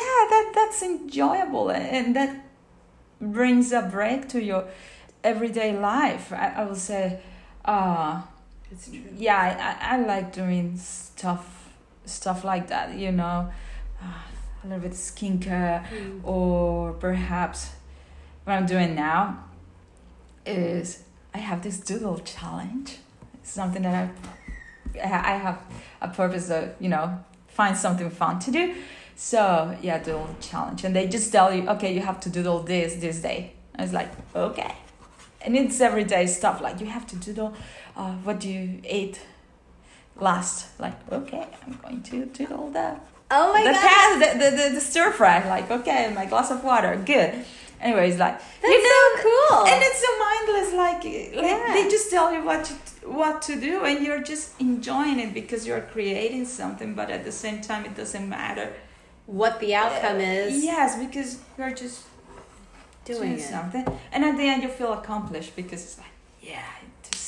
yeah 0.00 0.20
that 0.32 0.46
that's 0.58 0.80
enjoyable 0.92 1.66
and 1.70 2.14
that 2.18 2.30
brings 3.36 3.66
a 3.72 3.82
break 3.96 4.20
to 4.34 4.38
your 4.50 4.62
everyday 5.24 5.70
life 5.92 6.26
i, 6.44 6.46
I 6.60 6.62
would 6.68 6.82
say 6.90 7.04
uh 7.64 8.12
it's 8.70 8.88
true. 8.88 9.00
yeah 9.16 9.36
I, 9.38 9.94
I, 9.94 9.94
I 9.96 10.06
like 10.06 10.32
doing 10.32 10.76
stuff 10.76 11.70
stuff 12.04 12.44
like 12.44 12.68
that 12.68 12.96
you 12.96 13.12
know? 13.12 13.50
Uh, 14.02 14.06
a 14.62 14.66
little 14.66 14.80
bit 14.82 14.92
of 14.92 14.96
skincare 14.96 15.84
Mm. 15.88 16.20
or 16.24 16.92
perhaps 16.94 17.70
what 18.44 18.54
i'm 18.54 18.66
doing 18.66 18.94
now 18.94 19.44
is 20.44 21.02
i 21.34 21.38
have 21.38 21.62
this 21.62 21.78
doodle 21.78 22.18
challenge. 22.20 22.98
It's 23.34 23.50
something 23.52 23.82
that 23.82 24.08
i 24.96 25.02
i 25.02 25.36
have 25.36 25.58
a 26.00 26.08
purpose 26.08 26.50
of 26.50 26.70
you 26.80 26.88
know 26.88 27.22
find 27.48 27.76
something 27.76 28.10
fun 28.10 28.38
to 28.40 28.50
do. 28.50 28.74
So 29.16 29.76
yeah 29.82 29.98
doodle 29.98 30.28
challenge. 30.40 30.84
And 30.84 30.94
they 30.94 31.06
just 31.08 31.32
tell 31.32 31.52
you 31.52 31.68
okay 31.70 31.94
you 31.94 32.00
have 32.00 32.20
to 32.20 32.28
doodle 32.30 32.60
this 32.62 32.94
this 32.96 33.20
day. 33.20 33.52
I 33.78 33.82
was 33.82 33.92
like 33.92 34.10
okay. 34.34 34.74
And 35.42 35.56
it's 35.56 35.80
everyday 35.80 36.26
stuff 36.26 36.60
like 36.60 36.80
you 36.80 36.86
have 36.86 37.06
to 37.08 37.16
doodle 37.16 37.54
uh, 37.96 38.12
what 38.24 38.38
do 38.40 38.48
you 38.48 38.80
ate 38.84 39.20
last 40.18 40.78
like 40.80 40.94
okay 41.12 41.46
i'm 41.66 41.78
going 41.82 42.02
to 42.02 42.26
do 42.26 42.46
all 42.54 42.70
that. 42.70 43.04
Oh 43.30 43.52
my 43.52 43.62
the 43.64 43.72
god. 43.72 44.20
the, 44.22 44.38
the, 44.38 44.50
the, 44.56 44.74
the 44.76 44.80
stir 44.80 45.10
fry. 45.10 45.36
Like, 45.48 45.68
okay, 45.68 46.12
my 46.14 46.26
glass 46.26 46.52
of 46.52 46.62
water, 46.62 46.94
good. 47.04 47.34
Anyways, 47.80 48.18
like 48.20 48.38
That's 48.38 48.72
you 48.72 48.82
know, 48.88 49.04
so 49.16 49.22
cool. 49.26 49.66
and 49.66 49.82
it's 49.82 50.00
so 50.06 50.12
mindless. 50.28 50.72
Like, 50.84 51.02
like 51.42 51.50
Yeah. 51.50 51.72
they 51.74 51.88
just 51.90 52.08
tell 52.08 52.32
you 52.32 52.44
what 52.44 52.64
to, 52.66 52.74
what 53.08 53.42
to 53.48 53.60
do, 53.60 53.84
and 53.84 54.06
you're 54.06 54.22
just 54.22 54.58
enjoying 54.60 55.18
it 55.18 55.34
because 55.34 55.66
you're 55.66 55.80
creating 55.80 56.44
something. 56.46 56.94
But 56.94 57.10
at 57.10 57.24
the 57.24 57.32
same 57.32 57.60
time, 57.60 57.84
it 57.84 57.96
doesn't 57.96 58.28
matter 58.28 58.72
what 59.26 59.58
the 59.58 59.74
outcome 59.74 60.18
Uh, 60.18 60.46
is 60.46 60.62
Yes, 60.64 60.96
because 61.04 61.30
you're 61.58 61.74
just 61.84 62.02
doing 63.04 63.20
doing 63.34 63.38
something, 63.40 63.84
and 64.12 64.24
at 64.24 64.36
the 64.36 64.46
end 64.52 64.62
you 64.62 64.68
feel 64.68 64.92
accomplished 64.92 65.56
because 65.56 65.82
it's 65.82 65.98
like, 65.98 66.14
yeah, 66.40 66.62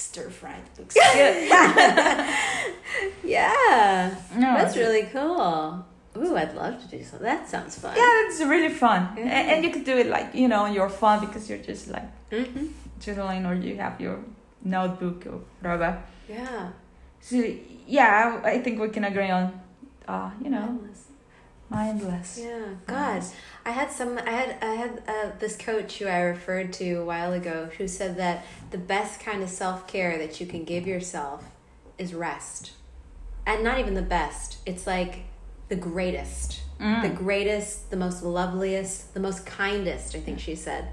stir 0.08 0.28
fried 0.30 0.64
looks 0.78 0.94
good. 0.94 1.50
Yeah. 3.24 4.14
No, 4.34 4.54
That's 4.58 4.76
really 4.76 5.04
cool. 5.12 5.84
Ooh, 6.16 6.36
I'd 6.36 6.54
love 6.54 6.74
to 6.82 6.88
do 6.96 7.04
something. 7.04 7.22
That 7.32 7.48
sounds 7.48 7.78
fun. 7.78 7.94
Yeah, 7.96 8.26
it's 8.26 8.40
really 8.40 8.70
fun, 8.84 9.00
Yeah. 9.16 9.24
and, 9.24 9.50
and 9.50 9.64
you 9.64 9.70
could 9.70 9.84
do 9.84 9.96
it 10.02 10.08
like 10.16 10.34
you 10.34 10.48
know 10.48 10.66
you're 10.66 10.88
fun 10.88 11.20
because 11.26 11.48
you're 11.48 11.64
just 11.72 11.84
like 11.96 12.08
hmm 12.32 12.66
doodling 13.04 13.46
or 13.46 13.54
you 13.54 13.76
have 13.76 14.00
your 14.00 14.18
notebook 14.64 15.26
or 15.26 15.38
whatever. 15.60 15.90
Yeah. 16.28 16.70
So 17.20 17.36
yeah, 17.86 18.40
I 18.44 18.50
I 18.52 18.58
think 18.62 18.80
we 18.80 18.88
can 18.96 19.04
agree 19.04 19.30
on, 19.38 19.44
uh, 20.08 20.30
you 20.42 20.50
know, 20.54 20.66
Mindless. 21.70 22.38
Yeah. 22.42 22.64
God, 22.86 23.22
I 23.64 23.70
had 23.70 23.90
some. 23.90 24.18
I 24.18 24.30
had. 24.30 24.56
I 24.62 24.74
had 24.74 25.02
uh, 25.06 25.30
this 25.38 25.56
coach 25.56 25.98
who 25.98 26.06
I 26.06 26.20
referred 26.20 26.72
to 26.74 26.94
a 26.94 27.04
while 27.04 27.32
ago 27.32 27.68
who 27.76 27.86
said 27.86 28.16
that 28.16 28.46
the 28.70 28.78
best 28.78 29.20
kind 29.20 29.42
of 29.42 29.50
self 29.50 29.86
care 29.86 30.16
that 30.18 30.40
you 30.40 30.46
can 30.46 30.64
give 30.64 30.86
yourself 30.86 31.44
is 31.98 32.14
rest, 32.14 32.72
and 33.46 33.62
not 33.62 33.78
even 33.78 33.94
the 33.94 34.02
best. 34.02 34.58
It's 34.64 34.86
like 34.86 35.24
the 35.68 35.76
greatest. 35.76 36.62
Mm. 36.80 37.02
the 37.02 37.08
greatest, 37.08 37.90
the 37.90 37.96
most 37.96 38.22
loveliest, 38.22 39.12
the 39.12 39.18
most 39.18 39.44
kindest, 39.44 40.14
I 40.14 40.20
think 40.20 40.38
she 40.38 40.54
said, 40.54 40.88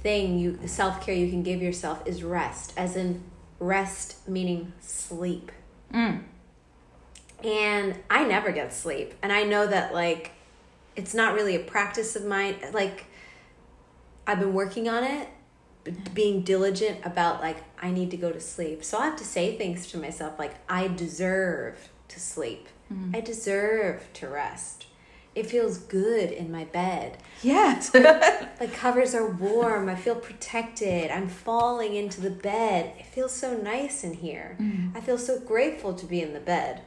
thing 0.00 0.38
you 0.38 0.58
self 0.66 1.04
care 1.04 1.14
you 1.14 1.30
can 1.30 1.44
give 1.44 1.62
yourself 1.62 2.04
is 2.06 2.24
rest, 2.24 2.72
as 2.76 2.96
in 2.96 3.22
rest 3.60 4.28
meaning 4.28 4.72
sleep. 4.80 5.52
Mm. 5.94 6.22
And 7.44 7.96
I 8.10 8.24
never 8.24 8.52
get 8.52 8.72
sleep. 8.72 9.14
And 9.22 9.32
I 9.32 9.42
know 9.42 9.66
that 9.66 9.92
like 9.92 10.32
it's 10.96 11.14
not 11.14 11.34
really 11.34 11.56
a 11.56 11.60
practice 11.60 12.16
of 12.16 12.24
mine. 12.24 12.56
Like 12.72 13.06
I've 14.26 14.38
been 14.38 14.54
working 14.54 14.88
on 14.88 15.04
it, 15.04 15.28
being 16.14 16.42
diligent 16.42 17.04
about 17.04 17.40
like 17.40 17.58
I 17.80 17.90
need 17.90 18.10
to 18.12 18.16
go 18.16 18.32
to 18.32 18.40
sleep. 18.40 18.84
So 18.84 18.98
I 18.98 19.06
have 19.06 19.16
to 19.16 19.24
say 19.24 19.56
things 19.56 19.86
to 19.88 19.98
myself 19.98 20.38
like 20.38 20.54
I 20.68 20.88
deserve 20.88 21.90
to 22.08 22.20
sleep. 22.20 22.68
Mm-hmm. 22.92 23.16
I 23.16 23.20
deserve 23.20 24.12
to 24.14 24.28
rest. 24.28 24.86
It 25.34 25.46
feels 25.46 25.78
good 25.78 26.30
in 26.30 26.52
my 26.52 26.64
bed. 26.64 27.18
Yes. 27.42 27.90
The 28.62 28.68
covers 28.68 29.12
are 29.12 29.26
warm. 29.26 29.88
I 29.88 29.96
feel 29.96 30.14
protected. 30.14 31.10
I'm 31.10 31.26
falling 31.26 31.96
into 31.96 32.20
the 32.20 32.30
bed. 32.30 32.92
It 32.96 33.06
feels 33.06 33.32
so 33.32 33.56
nice 33.56 34.04
in 34.04 34.14
here. 34.14 34.56
Mm-hmm. 34.60 34.96
I 34.96 35.00
feel 35.00 35.18
so 35.18 35.40
grateful 35.40 35.94
to 35.94 36.06
be 36.06 36.22
in 36.22 36.32
the 36.32 36.38
bed. 36.38 36.82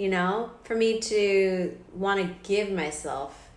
You 0.00 0.08
know, 0.08 0.50
for 0.64 0.74
me 0.74 0.98
to 0.98 1.76
want 1.92 2.20
to 2.20 2.34
give 2.42 2.72
myself 2.72 3.50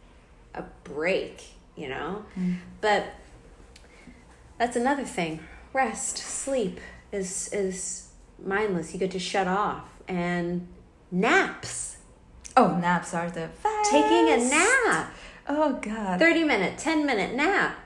a 0.53 0.63
break, 0.83 1.41
you 1.77 1.87
know? 1.87 2.25
Mm. 2.37 2.57
But 2.81 3.13
that's 4.57 4.75
another 4.75 5.05
thing. 5.05 5.39
Rest, 5.71 6.17
sleep 6.17 6.81
is 7.13 7.47
is 7.53 8.09
mindless. 8.43 8.91
You 8.91 8.99
get 8.99 9.11
to 9.11 9.19
shut 9.19 9.47
off 9.47 9.85
and 10.05 10.67
naps. 11.11 11.99
oh, 12.57 12.75
naps 12.75 13.13
are 13.13 13.29
the 13.29 13.47
best. 13.63 13.89
Taking 13.89 14.27
a 14.27 14.37
nap. 14.49 15.13
Oh 15.47 15.79
God. 15.81 16.19
30 16.19 16.43
minute, 16.43 16.77
10 16.77 17.05
minute 17.05 17.33
nap. 17.35 17.79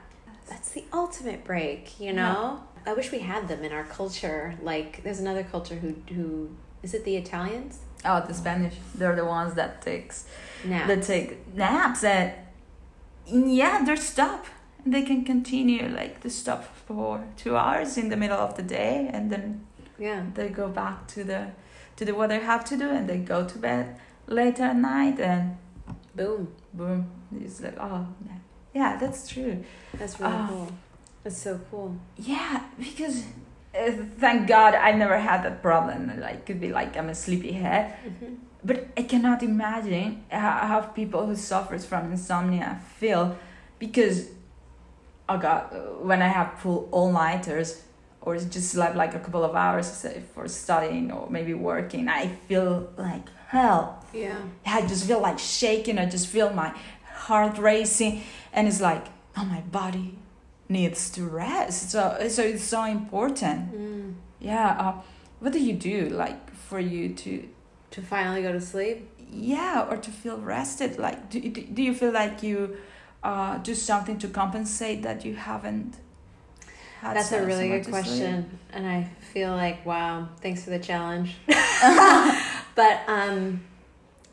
That's 0.49 0.71
the 0.71 0.83
ultimate 0.91 1.43
break, 1.43 1.99
you 1.99 2.11
know? 2.11 2.63
I 2.87 2.93
wish 2.93 3.11
we 3.11 3.19
had 3.19 3.49
them 3.49 3.63
in 3.63 3.71
our 3.71 3.83
culture. 3.83 4.55
Like, 4.63 5.03
there's 5.03 5.19
another 5.19 5.43
culture 5.43 5.75
who, 5.75 5.93
who 6.11 6.49
is 6.81 6.95
it 6.95 7.05
the 7.05 7.17
Italians? 7.17 7.81
Oh, 8.05 8.23
the 8.25 8.33
Spanish. 8.33 8.75
They're 8.95 9.15
the 9.15 9.25
ones 9.25 9.53
that 9.55 9.81
takes 9.81 10.25
Nap. 10.65 10.87
that 10.87 11.03
take 11.03 11.53
naps 11.55 12.03
and 12.03 12.31
yeah, 13.27 13.83
they're 13.85 13.97
stop. 13.97 14.45
They 14.85 15.01
can 15.03 15.25
continue 15.25 15.87
like 15.89 16.21
to 16.21 16.29
stop 16.29 16.63
for 16.87 17.23
two 17.35 17.57
hours 17.57 17.97
in 17.97 18.09
the 18.09 18.15
middle 18.15 18.37
of 18.37 18.55
the 18.55 18.63
day 18.63 19.09
and 19.11 19.29
then 19.31 19.65
yeah. 19.99 20.23
they 20.33 20.47
go 20.49 20.69
back 20.69 21.07
to 21.09 21.23
the 21.23 21.47
to 21.97 22.05
the 22.05 22.13
what 22.13 22.29
they 22.29 22.39
have 22.39 22.63
to 22.65 22.77
do 22.77 22.89
and 22.89 23.09
they 23.09 23.17
go 23.17 23.45
to 23.45 23.57
bed 23.57 23.99
later 24.27 24.63
at 24.63 24.75
night 24.77 25.19
and 25.19 25.57
Boom. 26.15 26.47
boom. 26.73 27.09
It's 27.43 27.61
like 27.61 27.77
oh 27.79 28.07
yeah, 28.73 28.97
that's 28.97 29.27
true. 29.27 29.63
That's 29.93 30.19
really 30.19 30.33
Ah. 30.33 30.47
cool. 30.49 30.71
That's 31.23 31.37
so 31.41 31.59
cool. 31.69 31.95
Yeah, 32.15 32.61
because 32.79 33.23
thank 34.19 34.47
God 34.47 34.75
I 34.75 34.91
never 34.91 35.17
had 35.17 35.43
that 35.43 35.61
problem. 35.61 36.19
Like 36.19 36.45
could 36.45 36.59
be 36.59 36.71
like 36.71 36.97
I'm 36.97 37.09
a 37.09 37.15
sleepyhead, 37.15 37.95
hmm 38.03 38.33
but 38.63 38.87
I 38.97 39.03
cannot 39.03 39.43
imagine 39.43 40.25
how, 40.29 40.51
how 40.69 40.81
people 40.81 41.25
who 41.27 41.35
suffers 41.35 41.85
from 41.85 42.11
insomnia 42.11 42.81
feel 42.99 43.37
because 43.79 44.27
oh 45.29 45.37
God, 45.37 45.63
when 46.01 46.21
I 46.21 46.27
have 46.27 46.59
full 46.59 46.89
all 46.91 47.11
nighters 47.11 47.83
or 48.21 48.35
just 48.37 48.71
slept 48.71 48.95
like 48.95 49.13
a 49.13 49.19
couple 49.19 49.43
of 49.43 49.55
hours 49.55 49.87
say, 49.87 50.21
for 50.33 50.47
studying 50.47 51.11
or 51.11 51.29
maybe 51.29 51.53
working, 51.53 52.09
I 52.09 52.27
feel 52.47 52.89
like 52.97 53.25
hell. 53.47 54.03
Yeah. 54.13 54.37
I 54.65 54.81
just 54.81 55.05
feel 55.05 55.21
like 55.21 55.39
shaking. 55.39 55.97
I 55.97 56.05
just 56.05 56.27
feel 56.27 56.51
my 56.51 56.73
heart 57.15 57.57
racing, 57.57 58.23
and 58.53 58.67
it's 58.67 58.81
like, 58.81 59.05
oh, 59.37 59.45
my 59.45 59.61
body 59.61 60.17
needs 60.69 61.09
to 61.11 61.23
rest. 61.25 61.91
So, 61.91 62.27
so 62.29 62.41
it's 62.43 62.63
so 62.63 62.83
important. 62.85 63.73
Mm. 63.73 64.13
Yeah. 64.39 64.69
Uh, 64.79 64.93
what 65.39 65.53
do 65.53 65.59
you 65.59 65.73
do, 65.73 66.09
like, 66.09 66.53
for 66.55 66.79
you 66.79 67.13
to, 67.13 67.47
To 67.91 68.01
finally 68.01 68.41
go 68.41 68.51
to 68.51 68.61
sleep? 68.61 69.09
yeah, 69.31 69.85
or 69.89 69.97
to 69.97 70.11
feel 70.11 70.37
rested? 70.37 70.97
Like, 70.97 71.29
do 71.29 71.39
do, 71.41 71.61
do 71.61 71.81
you 71.83 71.93
feel 71.93 72.11
like 72.11 72.41
you, 72.43 72.77
uh, 73.23 73.57
do 73.59 73.73
something 73.75 74.17
to 74.19 74.27
compensate 74.27 75.01
that 75.03 75.25
you 75.25 75.35
haven't? 75.35 75.95
Had 77.01 77.15
That's 77.17 77.29
so- 77.29 77.43
a 77.43 77.45
really 77.45 77.69
so 77.69 77.73
good 77.83 77.91
much 77.91 78.05
sleep? 78.05 78.19
question. 78.19 78.59
And 78.73 78.87
I 78.87 79.03
feel 79.33 79.51
like, 79.51 79.85
wow, 79.85 80.29
thanks 80.41 80.63
for 80.63 80.71
the 80.71 80.79
challenge. 80.79 81.35
but 82.75 83.01
um 83.07 83.61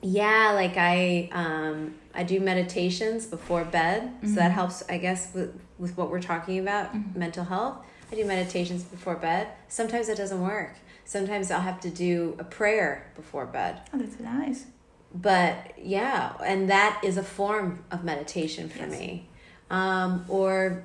yeah, 0.00 0.52
like 0.54 0.76
I 0.76 1.28
um 1.32 1.94
I 2.14 2.22
do 2.24 2.40
meditations 2.40 3.26
before 3.26 3.64
bed. 3.64 4.10
So 4.22 4.34
that 4.36 4.50
Mhm. 4.50 4.54
helps 4.54 4.82
I 4.88 4.98
guess 4.98 5.32
with 5.34 5.50
with 5.78 5.96
what 5.96 6.10
we're 6.10 6.22
talking 6.22 6.58
about, 6.58 6.92
Mhm. 6.94 7.16
mental 7.16 7.44
health. 7.44 7.78
I 8.12 8.16
do 8.16 8.24
meditations 8.24 8.82
before 8.84 9.16
bed. 9.16 9.48
Sometimes 9.68 10.08
it 10.08 10.16
doesn't 10.16 10.40
work. 10.40 10.74
Sometimes 11.04 11.50
I'll 11.50 11.60
have 11.60 11.80
to 11.80 11.90
do 11.90 12.36
a 12.38 12.44
prayer 12.44 13.06
before 13.16 13.44
bed. 13.46 13.80
Oh, 13.92 13.98
that's 13.98 14.18
nice. 14.20 14.66
But 15.14 15.72
yeah, 15.78 16.32
and 16.44 16.68
that 16.70 17.00
is 17.04 17.16
a 17.16 17.22
form 17.22 17.84
of 17.90 18.04
meditation 18.04 18.68
for 18.68 18.78
Yes. 18.78 18.90
me. 18.90 19.28
Um, 19.70 20.24
or 20.28 20.84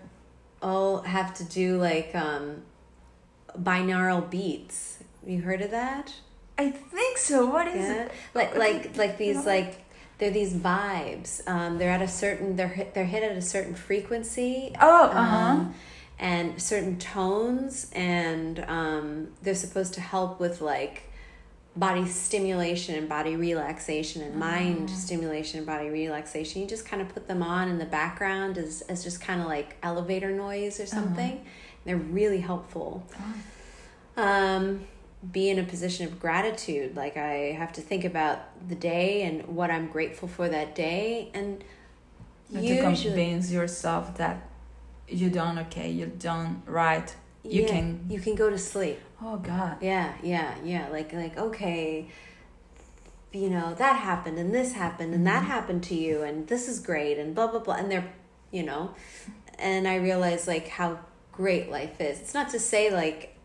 I'll 0.62 1.01
have 1.03 1.34
to 1.36 1.43
do 1.43 1.77
like 1.77 2.13
um, 2.15 2.63
binaural 3.58 4.29
beats. 4.29 5.00
You 5.25 5.41
heard 5.41 5.62
of 5.62 5.72
that? 5.72 6.13
I 6.58 6.72
think 6.72 7.17
so. 7.17 7.46
What 7.46 7.67
is 7.67 7.88
Yeah, 7.88 8.03
it? 8.03 8.12
like 8.34 8.55
like 8.55 8.98
like 8.98 9.17
these 9.17 9.46
like 9.46 9.86
they're 10.19 10.31
these 10.31 10.53
vibes. 10.53 11.45
Um, 11.47 11.77
they're 11.79 11.89
at 11.91 12.01
a 12.01 12.07
certain 12.07 12.55
they're 12.55 12.67
hit, 12.67 12.93
they're 12.93 13.05
hit 13.05 13.23
at 13.23 13.35
a 13.35 13.41
certain 13.41 13.73
frequency. 13.73 14.73
Oh, 14.79 15.05
uh 15.05 15.23
huh. 15.23 15.35
um, 15.38 15.75
and 16.19 16.61
certain 16.61 16.99
tones, 16.99 17.89
and 17.93 18.59
um, 18.67 19.29
they're 19.41 19.55
supposed 19.55 19.93
to 19.95 20.01
help 20.01 20.39
with 20.39 20.59
like 20.61 21.03
body 21.75 22.05
stimulation 22.05 22.95
and 22.95 23.07
body 23.07 23.38
relaxation 23.38 24.21
and 24.21 24.35
mind 24.35 24.89
Ah. 24.91 24.95
stimulation 24.95 25.59
and 25.59 25.65
body 25.67 25.89
relaxation. 25.89 26.61
You 26.61 26.67
just 26.67 26.85
kind 26.85 27.01
of 27.01 27.07
put 27.09 27.27
them 27.29 27.41
on 27.41 27.69
in 27.69 27.77
the 27.77 27.85
background 27.85 28.57
as, 28.57 28.81
as 28.89 29.01
just 29.03 29.21
kind 29.21 29.39
of 29.39 29.47
like 29.47 29.77
elevator 29.81 30.31
noise 30.31 30.79
or 30.79 30.83
Uh-huh. 30.83 30.91
something. 30.95 31.45
They're 31.85 31.95
really 31.95 32.41
helpful. 32.41 33.05
Um, 34.17 34.81
be 35.31 35.49
in 35.49 35.59
a 35.59 35.63
position 35.63 36.05
of 36.05 36.19
gratitude. 36.19 36.95
Like 36.95 37.17
I 37.17 37.53
have 37.57 37.73
to 37.73 37.81
think 37.81 38.05
about 38.05 38.39
the 38.67 38.75
day 38.75 39.23
and 39.23 39.47
what 39.47 39.69
I'm 39.69 39.88
grateful 39.88 40.27
for 40.27 40.47
that 40.49 40.75
day. 40.75 41.29
And 41.33 41.63
to 42.53 42.61
usually, 42.61 42.79
convince 42.97 43.51
yourself 43.51 44.15
that 44.17 44.47
you 45.07 45.29
done 45.29 45.59
okay, 45.59 45.89
you 45.89 46.05
done 46.05 46.63
right. 46.65 47.13
You 47.43 47.63
yeah, 47.63 47.67
can. 47.67 48.05
you 48.09 48.19
can 48.19 48.35
go 48.35 48.49
to 48.49 48.57
sleep. 48.57 48.99
Oh 49.21 49.38
God. 49.38 49.77
Yeah, 49.81 50.13
yeah, 50.23 50.55
yeah. 50.63 50.88
Like 50.89 51.11
like 51.13 51.38
okay, 51.38 52.07
you 53.33 53.49
know 53.49 53.73
that 53.75 53.97
happened 53.97 54.38
and 54.38 54.53
this 54.53 54.73
happened 54.73 55.13
and 55.13 55.27
that 55.27 55.43
Mhm. 55.43 55.47
happened 55.47 55.83
to 55.83 55.95
you 55.95 56.23
and 56.23 56.47
this 56.47 56.67
is 56.67 56.79
great 56.79 57.17
and 57.17 57.35
blah 57.35 57.47
blah 57.47 57.59
blah 57.59 57.75
and 57.75 57.91
they're, 57.91 58.11
you 58.51 58.63
know, 58.63 58.91
and 59.57 59.88
I 59.88 59.95
realize 59.95 60.47
like 60.47 60.67
how 60.69 60.99
great 61.31 61.69
life 61.69 61.99
is. 61.99 62.19
It's 62.21 62.33
not 62.33 62.49
to 62.51 62.59
say 62.59 62.89
like. 62.89 63.35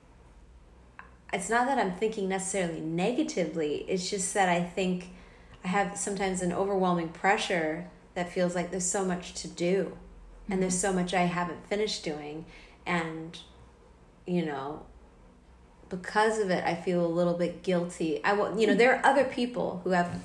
It's 1.35 1.51
not 1.51 1.67
that 1.67 1.79
I'm 1.79 1.97
thinking 1.97 2.29
necessarily 2.29 2.81
negatively. 2.81 3.85
It's 3.89 4.09
just 4.09 4.33
that 4.35 4.49
I 4.49 4.63
think 4.63 5.11
I 5.65 5.69
have 5.69 5.99
sometimes 5.99 6.43
an 6.43 6.53
overwhelming 6.53 7.09
pressure 7.09 7.91
that 8.15 8.33
feels 8.33 8.55
like 8.55 8.71
there's 8.71 8.89
so 8.89 9.05
much 9.05 9.35
to 9.43 9.49
do 9.49 9.99
and 10.49 10.63
there's 10.63 10.79
so 10.79 10.93
much 10.93 11.13
I 11.13 11.23
haven't 11.23 11.67
finished 11.67 12.05
doing 12.05 12.45
and 12.87 13.37
you 14.27 14.45
know 14.45 14.85
because 15.89 16.39
of 16.39 16.51
it 16.51 16.63
I 16.65 16.75
feel 16.75 17.05
a 17.05 17.09
little 17.09 17.35
bit 17.35 17.65
guilty. 17.65 18.23
I 18.23 18.35
will 18.35 18.59
you 18.59 18.69
know 18.69 18.75
there 18.75 18.95
are 18.95 19.05
other 19.05 19.25
people 19.25 19.81
who 19.83 19.91
have 19.91 20.23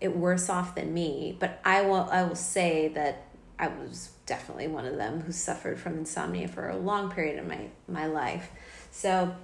it 0.00 0.16
worse 0.16 0.48
off 0.48 0.74
than 0.74 0.94
me, 0.94 1.36
but 1.38 1.60
I 1.64 1.82
will 1.82 2.08
I 2.10 2.22
will 2.22 2.34
say 2.34 2.88
that 2.88 3.26
I 3.58 3.68
was 3.68 4.12
definitely 4.24 4.68
one 4.68 4.86
of 4.86 4.96
them 4.96 5.20
who 5.20 5.32
suffered 5.32 5.78
from 5.78 5.98
insomnia 5.98 6.48
for 6.48 6.70
a 6.70 6.76
long 6.76 7.10
period 7.10 7.38
of 7.38 7.46
my 7.46 7.68
my 7.86 8.06
life. 8.06 8.50
So 8.90 9.34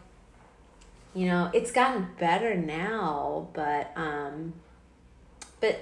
you 1.15 1.27
know, 1.27 1.51
it's 1.55 1.71
gotten 1.71 2.09
better 2.19 2.55
now, 2.57 3.49
but 3.55 3.93
um 3.97 4.55
but 5.61 5.81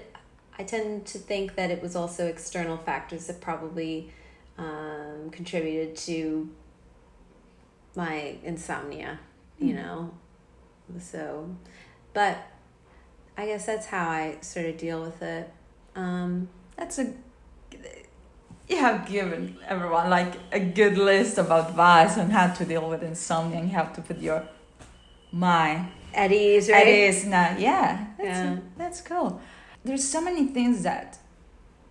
I 0.58 0.64
tend 0.64 1.06
to 1.06 1.18
think 1.18 1.56
that 1.56 1.70
it 1.70 1.82
was 1.82 1.96
also 1.96 2.26
external 2.26 2.76
factors 2.76 3.26
that 3.26 3.40
probably 3.40 4.12
um, 4.58 5.30
contributed 5.32 5.96
to 5.96 6.50
my 7.96 8.36
insomnia, 8.44 9.18
you 9.58 9.74
Mm. 9.74 9.82
know. 9.82 10.10
So, 11.00 11.56
but 12.12 12.36
I 13.36 13.46
guess 13.46 13.64
that's 13.66 13.86
how 13.86 14.08
I 14.10 14.36
sort 14.42 14.66
of 14.66 14.76
deal 14.76 15.02
with 15.02 15.22
it. 15.22 15.50
Um, 15.96 16.48
That's 16.76 16.98
a 16.98 17.12
you 18.68 18.76
have 18.76 19.06
given 19.06 19.56
everyone 19.66 20.08
like 20.08 20.34
a 20.52 20.60
good 20.60 20.96
list 20.96 21.38
of 21.38 21.50
advice 21.50 22.16
on 22.16 22.30
how 22.30 22.48
to 22.54 22.64
deal 22.64 22.88
with 22.88 23.02
insomnia 23.02 23.58
and 23.58 23.70
how 23.70 23.84
to 23.84 24.00
put 24.00 24.18
your 24.18 24.46
mind 25.32 25.88
at 26.14 26.30
ease, 26.32 26.68
at 26.68 26.74
right? 26.74 26.88
ease 26.88 27.24
now. 27.24 27.56
Yeah, 27.58 28.06
that's 28.18 28.38
Yeah. 28.38 28.56
that's 28.76 29.00
cool. 29.00 29.40
There's 29.84 30.04
so 30.08 30.20
many 30.20 30.46
things 30.46 30.82
that 30.82 31.18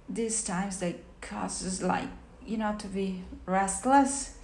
these 0.08 0.44
times 0.44 0.80
they 0.80 0.96
cause 1.22 1.66
us 1.66 1.82
like 1.82 2.08
you 2.46 2.58
know 2.58 2.76
to 2.78 2.88
be 2.88 3.24
restless. 3.46 4.38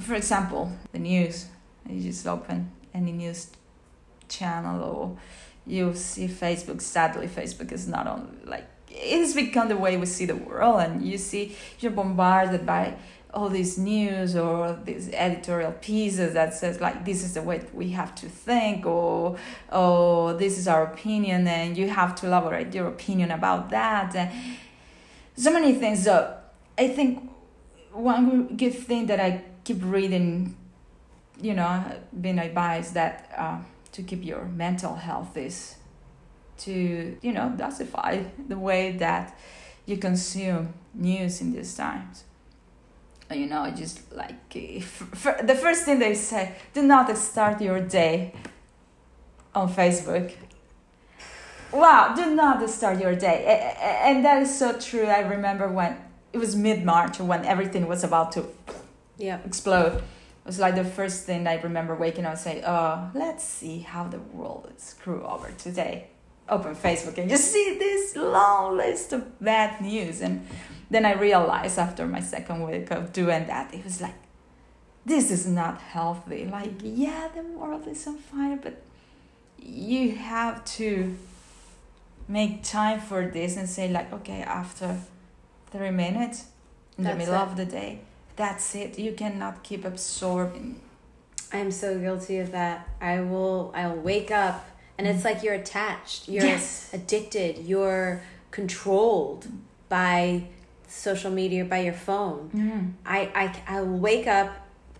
For 0.00 0.14
example, 0.14 0.72
the 0.92 0.98
news. 0.98 1.46
You 1.88 2.00
just 2.00 2.26
open 2.26 2.70
any 2.94 3.12
news 3.12 3.48
channel 4.28 4.82
or 4.82 5.16
you 5.66 5.94
see 5.94 6.28
Facebook. 6.28 6.80
Sadly, 6.80 7.26
Facebook 7.26 7.72
is 7.72 7.88
not 7.88 8.06
on 8.06 8.40
like 8.44 8.66
it 8.88 9.18
has 9.18 9.34
become 9.34 9.68
the 9.68 9.76
way 9.76 9.96
we 9.96 10.06
see 10.06 10.26
the 10.26 10.36
world, 10.36 10.80
and 10.80 11.02
you 11.02 11.18
see 11.18 11.56
you're 11.80 11.92
bombarded 11.92 12.64
by 12.66 12.94
all 13.34 13.48
these 13.48 13.78
news 13.78 14.36
or 14.36 14.78
these 14.84 15.08
editorial 15.14 15.72
pieces 15.72 16.34
that 16.34 16.52
says 16.52 16.80
like 16.80 17.04
this 17.04 17.22
is 17.24 17.34
the 17.34 17.42
way 17.42 17.64
we 17.72 17.90
have 17.90 18.14
to 18.14 18.28
think 18.28 18.84
or 18.84 19.36
oh 19.70 20.36
this 20.36 20.58
is 20.58 20.68
our 20.68 20.84
opinion 20.84 21.46
and 21.46 21.76
you 21.76 21.88
have 21.88 22.14
to 22.14 22.26
elaborate 22.26 22.74
your 22.74 22.88
opinion 22.88 23.30
about 23.30 23.70
that. 23.70 24.14
And 24.14 24.30
so 25.34 25.52
many 25.52 25.72
things. 25.74 26.04
So 26.04 26.38
i 26.78 26.88
think 26.88 27.30
one 27.92 28.56
good 28.56 28.74
thing 28.74 29.06
that 29.06 29.20
i 29.20 29.42
keep 29.64 29.78
reading 29.82 30.56
you 31.40 31.54
know 31.54 31.84
being 32.20 32.38
advised 32.38 32.94
that 32.94 33.30
uh, 33.36 33.58
to 33.92 34.02
keep 34.02 34.24
your 34.24 34.44
mental 34.44 34.94
health 34.96 35.36
is 35.36 35.76
to 36.58 37.16
you 37.22 37.32
know 37.32 37.52
dosify 37.56 38.28
the 38.48 38.58
way 38.58 38.92
that 38.92 39.36
you 39.86 39.96
consume 39.96 40.72
news 40.94 41.40
in 41.40 41.52
these 41.52 41.74
times 41.74 42.24
you 43.32 43.46
know 43.46 43.70
just 43.70 44.12
like 44.12 44.54
eh, 44.54 44.78
f- 45.12 45.46
the 45.46 45.54
first 45.54 45.84
thing 45.84 45.98
they 45.98 46.14
say 46.14 46.54
do 46.74 46.82
not 46.82 47.16
start 47.16 47.60
your 47.60 47.80
day 47.80 48.34
on 49.54 49.72
facebook. 49.72 50.32
Wow 51.72 52.14
do 52.14 52.34
not 52.34 52.68
start 52.68 53.00
your 53.00 53.14
day. 53.14 53.74
And 54.04 54.24
that 54.24 54.42
is 54.42 54.58
so 54.58 54.78
true. 54.78 55.06
I 55.06 55.20
remember 55.20 55.68
when 55.68 55.96
it 56.32 56.38
was 56.38 56.56
mid-march 56.56 57.20
when 57.20 57.44
everything 57.44 57.86
was 57.86 58.04
about 58.04 58.32
to 58.32 58.46
yeah. 59.18 59.38
explode. 59.44 59.96
It 59.96 60.46
was 60.46 60.58
like 60.58 60.74
the 60.74 60.84
first 60.84 61.24
thing 61.24 61.46
i 61.46 61.60
remember 61.60 61.94
waking 61.94 62.24
up 62.24 62.32
and 62.32 62.40
say 62.40 62.62
oh 62.66 63.10
let's 63.14 63.44
see 63.44 63.78
how 63.78 64.04
the 64.08 64.18
world 64.18 64.72
is 64.76 64.82
screwed 64.82 65.22
over 65.22 65.50
today. 65.52 66.08
Open 66.48 66.74
facebook 66.74 67.16
and 67.18 67.30
you 67.30 67.36
see 67.36 67.78
this 67.78 68.16
long 68.16 68.76
list 68.76 69.12
of 69.12 69.40
bad 69.40 69.80
news. 69.80 70.20
And 70.20 70.46
then 70.92 71.04
i 71.04 71.12
realized 71.28 71.78
after 71.86 72.06
my 72.06 72.20
second 72.20 72.58
week 72.68 72.90
of 72.90 73.12
doing 73.12 73.46
that 73.52 73.72
it 73.74 73.82
was 73.84 74.00
like 74.06 74.18
this 75.04 75.30
is 75.36 75.46
not 75.46 75.80
healthy 75.80 76.44
like 76.58 76.72
yeah 76.82 77.28
the 77.36 77.42
world 77.42 77.86
is 77.88 78.06
on 78.06 78.16
fire 78.16 78.58
but 78.66 78.76
you 79.58 80.04
have 80.12 80.64
to 80.64 81.16
make 82.28 82.62
time 82.62 83.00
for 83.00 83.20
this 83.36 83.56
and 83.56 83.68
say 83.68 83.86
like 83.88 84.12
okay 84.12 84.42
after 84.42 84.88
three 85.72 85.90
minutes 85.90 86.38
in 86.96 87.04
That's 87.04 87.14
the 87.14 87.18
middle 87.18 87.34
it. 87.34 87.50
of 87.50 87.56
the 87.56 87.64
day 87.64 88.00
that's 88.36 88.74
it 88.74 88.98
you 88.98 89.12
cannot 89.12 89.62
keep 89.62 89.84
absorbing 89.84 90.80
I'm 91.52 91.70
so 91.70 91.98
guilty 91.98 92.38
of 92.38 92.52
that. 92.52 92.88
I 93.00 93.20
will 93.20 93.72
I'll 93.74 93.96
wake 93.96 94.30
up 94.30 94.64
and 94.96 95.06
it's 95.06 95.20
mm. 95.20 95.26
like 95.26 95.42
you're 95.42 95.54
attached. 95.54 96.28
You're 96.28 96.44
Yes. 96.44 96.88
addicted. 96.92 97.58
You're 97.58 98.22
controlled 98.50 99.46
by 99.88 100.44
social 100.92 101.30
media 101.30 101.64
by 101.64 101.78
your 101.78 101.94
phone. 101.94 102.50
mm. 102.54 102.92
I 103.06 103.30
I 103.34 103.78
I 103.78 103.82
wake 103.82 104.26
up 104.26 104.50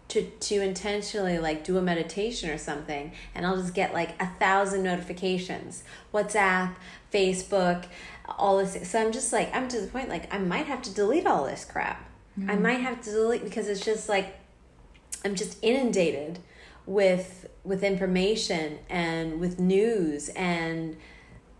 to 0.08 0.22
to 0.22 0.60
intentionally 0.60 1.38
like 1.38 1.64
do 1.64 1.78
a 1.78 1.82
meditation 1.82 2.50
or 2.50 2.58
something 2.58 3.12
and 3.34 3.46
I'll 3.46 3.56
just 3.56 3.74
get 3.74 3.92
like 3.92 4.20
a 4.20 4.26
thousand 4.38 4.82
notifications. 4.82 5.84
WhatsApp, 6.12 6.74
Facebook, 7.12 7.86
all 8.38 8.58
this 8.58 8.88
so 8.90 9.00
I'm 9.00 9.12
just 9.12 9.32
like 9.32 9.54
I'm 9.54 9.68
to 9.68 9.80
the 9.80 9.86
point 9.86 10.08
like 10.08 10.32
I 10.34 10.38
might 10.38 10.66
have 10.66 10.82
to 10.82 10.94
delete 10.94 11.26
all 11.26 11.46
this 11.46 11.64
crap. 11.64 12.08
I 12.48 12.56
might 12.56 12.80
have 12.80 13.02
to 13.02 13.10
delete 13.10 13.44
because 13.44 13.68
it's 13.68 13.84
just 13.84 14.08
like 14.08 14.38
I'm 15.24 15.34
just 15.34 15.58
inundated 15.62 16.38
with 16.86 17.46
with 17.64 17.84
information 17.84 18.78
and 18.88 19.38
with 19.38 19.60
news 19.60 20.30
and 20.30 20.96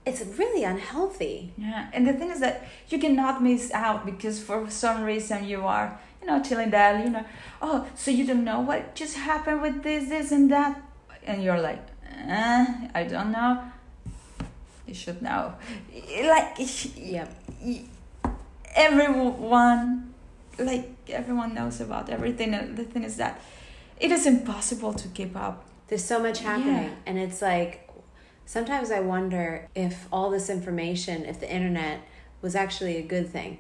it's 0.05 0.23
really 0.39 0.65
unhealthy. 0.65 1.53
Yeah, 1.57 1.89
and 1.93 2.07
the 2.07 2.13
thing 2.13 2.31
is 2.31 2.41
that 2.41 2.67
you 2.89 2.99
cannot 2.99 3.43
miss 3.43 3.71
out 3.73 4.05
because 4.05 4.43
for 4.43 4.69
some 4.71 5.03
reason 5.05 5.45
you 5.47 5.63
are, 5.67 5.99
you 6.21 6.27
know, 6.27 6.43
chilling 6.43 6.71
there, 6.71 6.99
you 7.05 7.11
know, 7.11 7.25
oh, 7.61 7.87
so 7.95 8.11
you 8.11 8.27
don't 8.27 8.45
know 8.45 8.61
what 8.61 8.95
just 8.95 9.17
happened 9.17 9.63
with 9.63 9.83
this, 9.83 10.09
this, 10.09 10.33
and 10.33 10.51
that, 10.51 10.81
and 11.27 11.43
you're 11.43 11.61
like, 11.61 11.83
uh, 12.29 12.65
I 12.95 13.05
don't 13.05 13.31
know. 13.33 13.63
You 14.87 14.95
should 14.95 15.23
know. 15.23 15.55
Like, 16.25 16.57
Yep. 16.97 17.29
everyone, 18.75 20.13
like 20.59 20.89
everyone 21.09 21.55
knows 21.55 21.81
about 21.81 22.11
everything. 22.11 22.55
And 22.55 22.77
the 22.77 22.85
thing 22.85 23.05
is 23.05 23.17
that 23.17 23.41
it 24.01 24.11
is 24.11 24.27
impossible 24.27 24.93
to 24.95 25.09
keep 25.09 25.37
up. 25.37 25.65
There's 25.89 26.05
so 26.05 26.19
much 26.19 26.41
happening 26.41 26.85
Yeah. 26.91 27.07
and 27.07 27.19
it's 27.19 27.41
like 27.43 27.89
sometimes 28.47 28.91
I 28.91 29.01
wonder 29.01 29.69
if 29.75 30.07
all 30.13 30.31
this 30.31 30.49
information, 30.51 31.25
if 31.25 31.41
the 31.41 31.53
internet 31.53 32.01
was 32.41 32.55
actually 32.55 32.97
a 32.97 33.03
good 33.03 33.29
thing. 33.29 33.59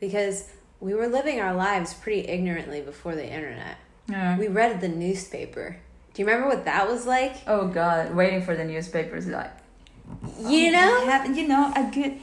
Because 0.00 0.48
we 0.80 0.94
were 0.94 1.06
living 1.08 1.40
our 1.40 1.54
lives 1.54 1.94
pretty 1.94 2.20
ignorantly 2.28 2.80
before 2.80 3.14
the 3.14 3.26
internet. 3.26 3.76
Yeah. 4.08 4.38
We 4.38 4.48
read 4.48 4.80
the 4.80 4.88
newspaper. 4.88 5.76
Do 6.14 6.22
you 6.22 6.26
remember 6.26 6.48
what 6.48 6.64
that 6.64 6.88
was 6.88 7.06
like? 7.06 7.36
Oh 7.46 7.68
God, 7.68 8.14
waiting 8.14 8.42
for 8.42 8.56
the 8.56 8.64
newspapers, 8.64 9.26
like 9.26 9.52
You 10.40 10.68
oh, 10.68 10.72
know? 10.72 11.06
have, 11.06 11.36
you 11.36 11.46
know, 11.46 11.72
a 11.76 11.88
good. 11.92 12.18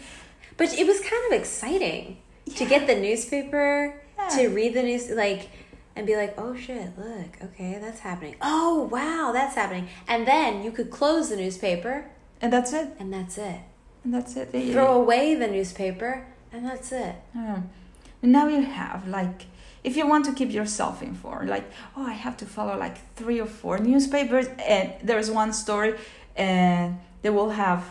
But 0.57 0.73
it 0.73 0.85
was 0.85 0.99
kind 0.99 1.31
of 1.31 1.39
exciting 1.39 2.17
to 2.55 2.65
get 2.65 2.87
the 2.87 2.95
newspaper, 2.95 4.01
Yeah. 4.17 4.29
to 4.29 4.47
read 4.49 4.73
the 4.73 4.83
news, 4.83 5.09
like, 5.11 5.49
and 5.97 6.05
be 6.07 6.15
like, 6.15 6.33
oh 6.37 6.55
shit, 6.55 6.97
look, 6.97 7.31
okay, 7.43 7.77
that's 7.81 7.99
happening. 7.99 8.35
Oh 8.41 8.87
wow, 8.91 9.31
that's 9.33 9.55
happening. 9.55 9.87
And 10.07 10.27
then 10.27 10.63
you 10.63 10.71
could 10.71 10.89
close 10.91 11.29
the 11.29 11.35
newspaper, 11.35 12.05
And 12.41 12.51
that's 12.53 12.71
it. 12.73 12.87
and 12.99 13.11
that's 13.13 13.37
it. 13.37 13.59
And 14.03 14.13
that's 14.13 14.35
it. 14.37 14.49
Yeah. 14.53 14.73
Throw 14.73 14.93
away 15.01 15.35
the 15.35 15.47
newspaper, 15.47 16.25
and 16.53 16.65
that's 16.65 16.91
it. 16.91 17.15
And 17.33 18.31
now 18.37 18.47
you 18.47 18.61
have 18.61 19.07
like 19.07 19.45
if 19.83 19.95
you 19.95 20.05
want 20.07 20.25
to 20.25 20.33
keep 20.33 20.51
yourself 20.51 21.01
informed, 21.01 21.49
like 21.49 21.65
oh 21.95 22.05
I 22.05 22.13
have 22.13 22.35
to 22.37 22.45
follow 22.45 22.77
like 22.77 22.97
three 23.15 23.39
or 23.39 23.45
four 23.47 23.77
newspapers 23.79 24.47
and 24.67 24.93
there's 25.03 25.29
one 25.31 25.51
story 25.53 25.95
and 26.35 26.99
they 27.21 27.29
will 27.29 27.51
have 27.51 27.81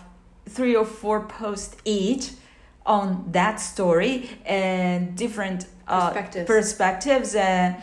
three 0.48 0.74
or 0.76 0.84
four 0.84 1.20
posts 1.26 1.76
each 1.84 2.30
on 2.84 3.06
that 3.32 3.56
story 3.60 4.30
and 4.44 5.16
different 5.16 5.66
uh, 5.88 6.10
Perspectives. 6.10 6.46
perspectives 6.46 7.34
and 7.34 7.76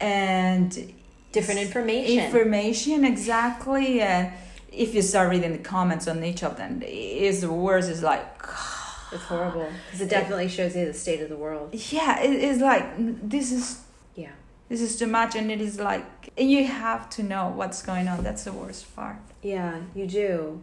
and 0.00 0.92
Different 1.32 1.60
information. 1.60 2.24
information 2.24 3.04
exactly 3.04 4.00
and 4.00 4.32
if 4.72 4.94
you 4.94 5.02
start 5.02 5.30
reading 5.30 5.52
the 5.52 5.58
comments 5.58 6.08
on 6.08 6.24
each 6.24 6.42
of 6.42 6.56
them 6.56 6.82
is 6.84 7.40
the 7.42 7.52
worst 7.52 7.88
is 7.88 8.02
like 8.02 8.26
it's 9.12 9.22
horrible 9.24 9.68
because 9.86 10.00
it 10.00 10.08
definitely 10.10 10.48
shows 10.48 10.74
you 10.74 10.86
the 10.86 10.94
state 10.94 11.20
of 11.20 11.28
the 11.28 11.36
world. 11.36 11.72
yeah 11.90 12.20
it 12.20 12.32
is 12.32 12.58
like 12.60 12.84
this 13.28 13.52
is 13.52 13.80
Yeah. 14.16 14.30
this 14.68 14.80
is 14.80 14.98
too 14.98 15.06
much 15.06 15.36
and 15.36 15.50
it 15.52 15.60
is 15.60 15.78
like 15.78 16.30
you 16.36 16.66
have 16.66 17.08
to 17.10 17.22
know 17.22 17.52
what's 17.54 17.80
going 17.82 18.08
on 18.08 18.24
that's 18.24 18.44
the 18.44 18.52
worst 18.52 18.94
part 18.96 19.18
Yeah, 19.42 19.80
you 19.94 20.06
do. 20.06 20.60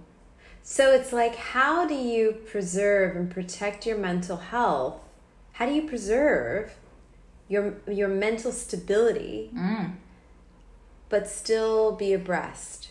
So 0.64 0.92
it's 0.92 1.14
like, 1.14 1.36
how 1.56 1.88
do 1.88 1.96
you 1.96 2.34
preserve 2.52 3.16
and 3.16 3.32
protect 3.32 3.86
your 3.86 3.98
mental 3.98 4.36
health? 4.54 5.00
How 5.54 5.66
do 5.66 5.74
you 5.74 5.84
preserve 5.88 6.74
your 7.48 7.76
your 7.88 8.08
mental 8.08 8.52
stability, 8.52 9.52
Mm. 9.56 9.94
but 11.10 11.28
still 11.28 11.94
be 11.94 12.14
abreast? 12.14 12.90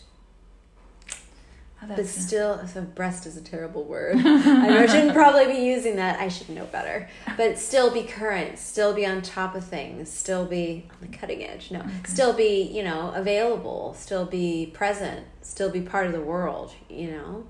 Oh, 1.79 1.85
But 1.95 2.07
still, 2.07 2.65
so 2.67 2.81
breast 2.81 3.27
is 3.27 3.37
a 3.37 3.41
terrible 3.41 3.83
word. 3.83 4.15
I 4.25 4.87
shouldn't 4.87 5.13
probably 5.13 5.45
be 5.45 5.59
using 5.59 5.97
that. 5.97 6.19
I 6.19 6.27
should 6.27 6.49
know 6.49 6.65
better. 6.65 7.07
But 7.37 7.59
still 7.59 7.91
be 7.91 8.01
current, 8.01 8.57
still 8.57 8.95
be 8.95 9.05
on 9.05 9.21
top 9.21 9.53
of 9.53 9.63
things, 9.63 10.11
still 10.11 10.45
be 10.45 10.87
on 10.91 11.11
the 11.11 11.15
cutting 11.15 11.43
edge. 11.43 11.69
No, 11.69 11.85
still 12.03 12.33
be, 12.33 12.63
you 12.63 12.81
know, 12.83 13.11
available, 13.15 13.93
still 13.93 14.25
be 14.25 14.71
present, 14.73 15.27
still 15.43 15.69
be 15.69 15.81
part 15.81 16.07
of 16.07 16.13
the 16.13 16.21
world, 16.21 16.73
you 16.89 17.11
know? 17.11 17.45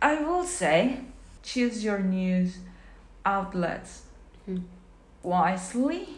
I 0.00 0.22
will 0.22 0.44
say, 0.44 1.00
choose 1.42 1.82
your 1.82 1.98
news 1.98 2.58
outlets 3.26 4.02
Hmm. 4.46 4.58
Wisely, 5.22 6.08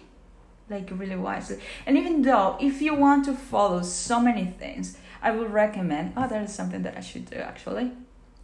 like 0.69 0.89
really 0.93 1.17
wisely. 1.17 1.59
And 1.87 1.97
even 1.97 2.23
though, 2.23 2.57
if 2.61 2.81
you 2.83 2.95
want 2.95 3.25
to 3.27 3.35
follow 3.35 3.83
so 3.83 4.21
many 4.21 4.45
things, 4.47 4.97
I 5.23 5.31
would 5.33 5.53
recommend. 5.53 6.15
Oh, 6.17 6.27
that 6.29 6.43
is 6.43 6.55
something 6.55 6.83
that 6.83 6.97
I 6.97 7.01
should 7.01 7.29
do 7.31 7.37
actually. 7.37 7.93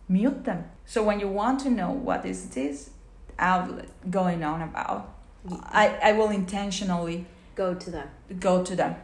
Mute 0.09 0.45
them. 0.45 0.65
So 0.85 1.03
when 1.03 1.19
you 1.21 1.29
want 1.29 1.61
to 1.61 1.71
know 1.71 1.91
what 1.91 2.25
is 2.25 2.51
this 2.51 2.91
outlet 3.39 3.89
going 4.11 4.45
on 4.45 4.63
about, 4.63 5.15
I 5.51 5.99
I 6.03 6.13
will 6.13 6.31
intentionally 6.31 7.27
Go 7.55 7.75
to 7.75 7.91
them. 7.91 8.09
go 8.39 8.63
to 8.63 8.77
them, 8.77 8.97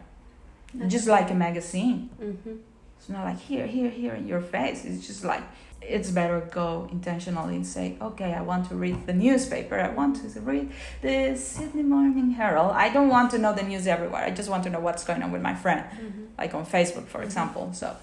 just 0.87 1.07
like 1.09 1.31
a 1.31 1.35
magazine. 1.35 2.11
Mm-hmm. 2.21 2.57
It's 3.03 3.09
not 3.09 3.25
like 3.25 3.41
here, 3.41 3.67
here, 3.67 3.91
here 3.91 4.15
in 4.15 4.29
your 4.29 4.41
face. 4.41 4.85
It's 4.85 5.05
just 5.09 5.25
like 5.25 5.43
it's 5.81 6.13
better 6.13 6.39
go 6.53 6.89
intentionally 6.93 7.57
and 7.57 7.67
say, 7.67 7.97
okay, 8.01 8.33
I 8.33 8.43
want 8.43 8.69
to 8.69 8.77
read 8.77 9.09
the 9.09 9.13
newspaper. 9.13 9.77
I 9.81 9.89
want 9.89 10.23
to 10.23 10.41
read 10.41 10.71
the 11.01 11.35
Sydney 11.37 11.83
Morning 11.83 12.31
Herald. 12.31 12.71
I 12.71 12.91
don't 12.91 13.09
want 13.09 13.33
to 13.33 13.39
know 13.39 13.53
the 13.53 13.65
news 13.65 13.89
everywhere. 13.89 14.23
I 14.23 14.31
just 14.31 14.49
want 14.49 14.63
to 14.65 14.71
know 14.71 14.79
what's 14.79 15.03
going 15.03 15.21
on 15.25 15.33
with 15.33 15.43
my 15.43 15.53
friend, 15.53 15.83
Mm-hmm. 15.83 16.25
like 16.39 16.55
on 16.55 16.65
Facebook, 16.65 17.07
for 17.07 17.25
example. 17.25 17.71
So 17.73 17.97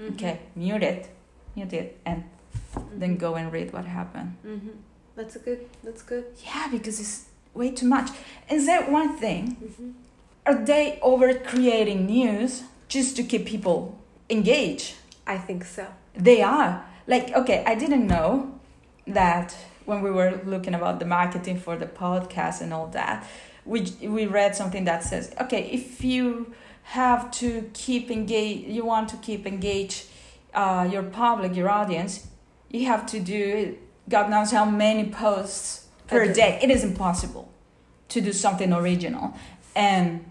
okay, 0.00 0.38
mute 0.54 0.84
it, 0.84 1.08
mute 1.56 1.72
it, 1.72 1.98
and 2.06 2.22
then 2.94 3.16
go 3.16 3.34
and 3.34 3.52
read 3.52 3.72
what 3.72 3.84
happened. 3.84 4.36
Mm-hmm. 4.46 4.76
That's 5.16 5.34
a 5.34 5.40
good, 5.40 5.66
that's 5.82 6.02
good. 6.02 6.24
Yeah, 6.44 6.68
because 6.70 7.00
it's 7.00 7.24
way 7.52 7.72
too 7.72 7.88
much. 7.88 8.10
Is 8.48 8.66
that 8.66 8.92
one 8.92 9.16
thing? 9.18 9.56
Mm-hmm. 9.60 9.90
Are 10.46 10.64
they 10.64 11.00
over 11.02 11.34
creating 11.34 12.06
news 12.06 12.62
just 12.86 13.16
to 13.16 13.24
keep 13.24 13.44
people 13.46 13.98
engaged? 14.30 14.94
I 15.26 15.38
think 15.38 15.64
so. 15.64 15.86
They 16.14 16.42
are. 16.42 16.84
Like, 17.06 17.32
okay, 17.34 17.62
I 17.66 17.74
didn't 17.74 18.06
know 18.06 18.58
that 19.06 19.56
when 19.84 20.02
we 20.02 20.10
were 20.10 20.40
looking 20.44 20.74
about 20.74 20.98
the 20.98 21.04
marketing 21.04 21.58
for 21.60 21.76
the 21.76 21.86
podcast 21.86 22.60
and 22.60 22.72
all 22.72 22.88
that, 22.88 23.26
we 23.64 23.80
we 24.02 24.26
read 24.26 24.54
something 24.56 24.84
that 24.84 25.02
says, 25.04 25.34
okay, 25.40 25.68
if 25.70 26.02
you 26.04 26.52
have 26.82 27.30
to 27.32 27.70
keep 27.74 28.10
engage, 28.10 28.66
you 28.66 28.84
want 28.84 29.08
to 29.08 29.16
keep 29.16 29.46
engage 29.46 30.06
uh, 30.54 30.88
your 30.90 31.02
public, 31.02 31.54
your 31.56 31.68
audience, 31.68 32.26
you 32.70 32.86
have 32.86 33.06
to 33.06 33.20
do 33.20 33.76
God 34.08 34.30
knows 34.30 34.52
how 34.52 34.64
many 34.64 35.08
posts 35.10 35.86
per 36.06 36.22
Okay. 36.22 36.32
day. 36.32 36.58
It 36.62 36.70
is 36.70 36.84
impossible 36.84 37.52
to 38.08 38.20
do 38.20 38.32
something 38.32 38.72
original 38.72 39.34
and 39.74 40.24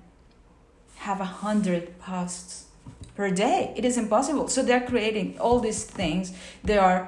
have 0.96 1.20
a 1.20 1.26
hundred 1.26 2.00
posts 2.00 2.65
per 3.16 3.30
day. 3.32 3.74
It 3.76 3.86
is 3.86 3.98
impossible. 3.98 4.48
So 4.48 4.62
they're 4.62 4.86
creating 4.86 5.38
all 5.40 5.60
these 5.60 5.84
things. 5.84 6.34
They 6.64 6.78
are 6.78 7.08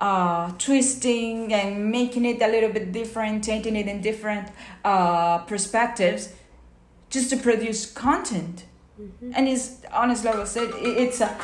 uh, 0.00 0.52
twisting 0.58 1.52
and 1.52 1.90
making 1.90 2.24
it 2.24 2.40
a 2.40 2.46
little 2.48 2.70
bit 2.70 2.92
different, 2.92 3.42
taking 3.44 3.74
it 3.76 3.86
in 3.88 4.00
different 4.00 4.48
uh, 4.84 5.38
perspectives, 5.38 6.32
just 7.10 7.30
to 7.30 7.36
produce 7.36 7.90
content. 7.90 8.64
Mm-hmm. 9.00 9.32
And 9.34 9.48
it's 9.48 9.82
honestly, 9.92 10.28
I 10.30 10.36
will 10.36 10.46
say, 10.46 10.62
it's 10.62 11.20
a 11.20 11.36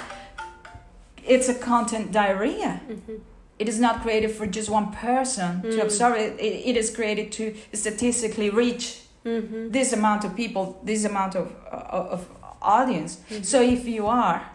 it's 1.27 1.49
a 1.49 1.55
content 1.55 2.13
diarrhea. 2.13 2.81
Mm-hmm. 2.89 3.15
It 3.59 3.69
is 3.69 3.79
not 3.81 4.03
created 4.03 4.31
for 4.33 4.47
just 4.47 4.69
one 4.69 4.93
person 4.93 5.63
to 5.63 5.69
Mm. 5.69 5.83
absorb 5.83 6.15
it. 6.17 6.39
it. 6.41 6.67
It 6.71 6.77
is 6.77 6.95
created 6.95 7.33
to 7.33 7.55
statistically 7.73 8.51
reach 8.51 9.01
Mm-hmm. 9.25 9.71
this 9.71 9.95
amount 9.95 10.23
of 10.27 10.37
people, 10.37 10.79
this 10.85 11.05
amount 11.07 11.35
of 11.35 11.47
of, 11.73 12.07
of 12.17 12.21
audience. 12.65 13.21
Mhm. 13.31 13.45
So 13.45 13.61
if 13.63 13.87
you 13.87 14.07
are 14.07 14.51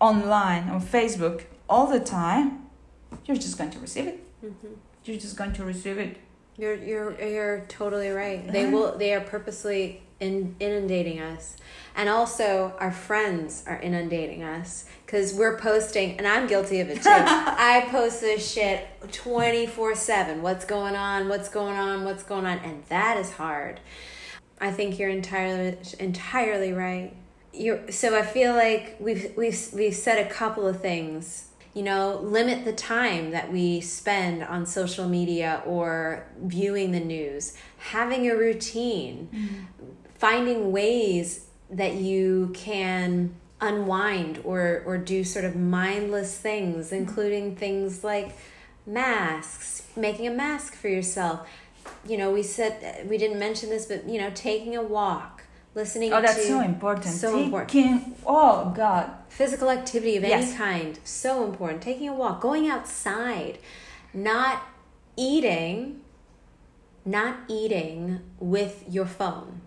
online 0.00 0.68
on 0.70 0.80
Facebook 0.80 1.42
all 1.68 1.86
the 1.86 2.00
time, 2.00 2.66
you're 3.26 3.36
just 3.36 3.58
going 3.58 3.70
to 3.70 3.78
receive 3.78 4.06
it. 4.06 4.24
Mm-hmm. 4.44 4.74
You're 5.04 5.18
just 5.18 5.36
going 5.36 5.52
to 5.54 5.64
receive 5.64 5.98
it. 5.98 6.16
You're 6.56 6.74
you're 6.74 7.20
you're 7.20 7.60
totally 7.68 8.10
right. 8.10 8.46
They 8.50 8.66
will 8.70 8.96
they 8.98 9.14
are 9.14 9.20
purposely 9.20 10.02
in, 10.20 10.54
inundating 10.60 11.18
us, 11.18 11.56
and 11.96 12.08
also 12.08 12.74
our 12.78 12.90
friends 12.92 13.64
are 13.66 13.78
inundating 13.80 14.42
us 14.42 14.84
because 15.06 15.32
we're 15.32 15.56
posting, 15.56 16.18
and 16.18 16.26
I'm 16.26 16.46
guilty 16.46 16.80
of 16.80 16.90
it 16.90 16.96
too. 17.02 17.08
I 17.10 17.86
post 17.90 18.20
this 18.20 18.52
shit 18.52 18.86
twenty 19.10 19.66
four 19.66 19.94
seven. 19.94 20.42
What's 20.42 20.66
going 20.66 20.96
on? 20.96 21.28
What's 21.30 21.48
going 21.48 21.76
on? 21.76 22.04
What's 22.04 22.22
going 22.22 22.44
on? 22.44 22.58
And 22.58 22.84
that 22.90 23.16
is 23.16 23.32
hard. 23.32 23.80
I 24.60 24.70
think 24.70 24.98
you're 24.98 25.08
entirely 25.08 25.78
entirely 25.98 26.74
right. 26.74 27.14
You 27.52 27.90
so 27.90 28.16
I 28.16 28.22
feel 28.22 28.54
like 28.54 28.96
we've 29.00 29.32
we've 29.36 29.68
we've 29.72 29.94
said 29.94 30.24
a 30.24 30.30
couple 30.30 30.66
of 30.66 30.80
things. 30.80 31.46
You 31.74 31.84
know, 31.84 32.18
limit 32.22 32.64
the 32.64 32.72
time 32.72 33.30
that 33.30 33.52
we 33.52 33.80
spend 33.80 34.42
on 34.42 34.66
social 34.66 35.08
media 35.08 35.62
or 35.64 36.26
viewing 36.42 36.90
the 36.90 37.00
news. 37.00 37.56
Having 37.78 38.28
a 38.28 38.36
routine, 38.36 39.28
mm-hmm. 39.32 39.64
finding 40.18 40.72
ways 40.72 41.46
that 41.70 41.94
you 41.94 42.50
can 42.54 43.34
unwind 43.60 44.40
or 44.44 44.82
or 44.86 44.98
do 44.98 45.22
sort 45.22 45.44
of 45.44 45.54
mindless 45.54 46.36
things, 46.38 46.86
mm-hmm. 46.86 46.96
including 46.96 47.56
things 47.56 48.02
like 48.02 48.36
masks, 48.86 49.86
making 49.96 50.26
a 50.26 50.30
mask 50.30 50.74
for 50.74 50.88
yourself. 50.88 51.48
You 52.06 52.16
know, 52.18 52.30
we 52.30 52.42
said 52.42 53.06
we 53.08 53.18
didn't 53.18 53.38
mention 53.38 53.70
this, 53.70 53.86
but 53.86 54.08
you 54.08 54.20
know, 54.20 54.30
taking 54.34 54.76
a 54.76 54.82
walk, 54.82 55.44
listening 55.74 56.12
Oh, 56.12 56.20
that's 56.20 56.46
so 56.46 56.60
important. 56.60 57.06
so 57.14 57.32
Taking, 57.32 57.44
important. 57.44 58.16
Oh 58.26 58.72
God. 58.76 59.10
physical 59.28 59.70
activity 59.70 60.16
of 60.16 60.24
any 60.24 60.42
Yes. 60.42 60.56
kind 60.56 60.98
so 61.04 61.44
important 61.44 61.80
taking 61.82 62.08
a 62.08 62.12
walk 62.14 62.40
going 62.40 62.68
outside 62.68 63.58
not 64.12 64.62
eating 65.16 66.00
not 67.04 67.36
eating 67.48 68.20
with 68.40 68.84
your 68.88 69.06
phone 69.06 69.60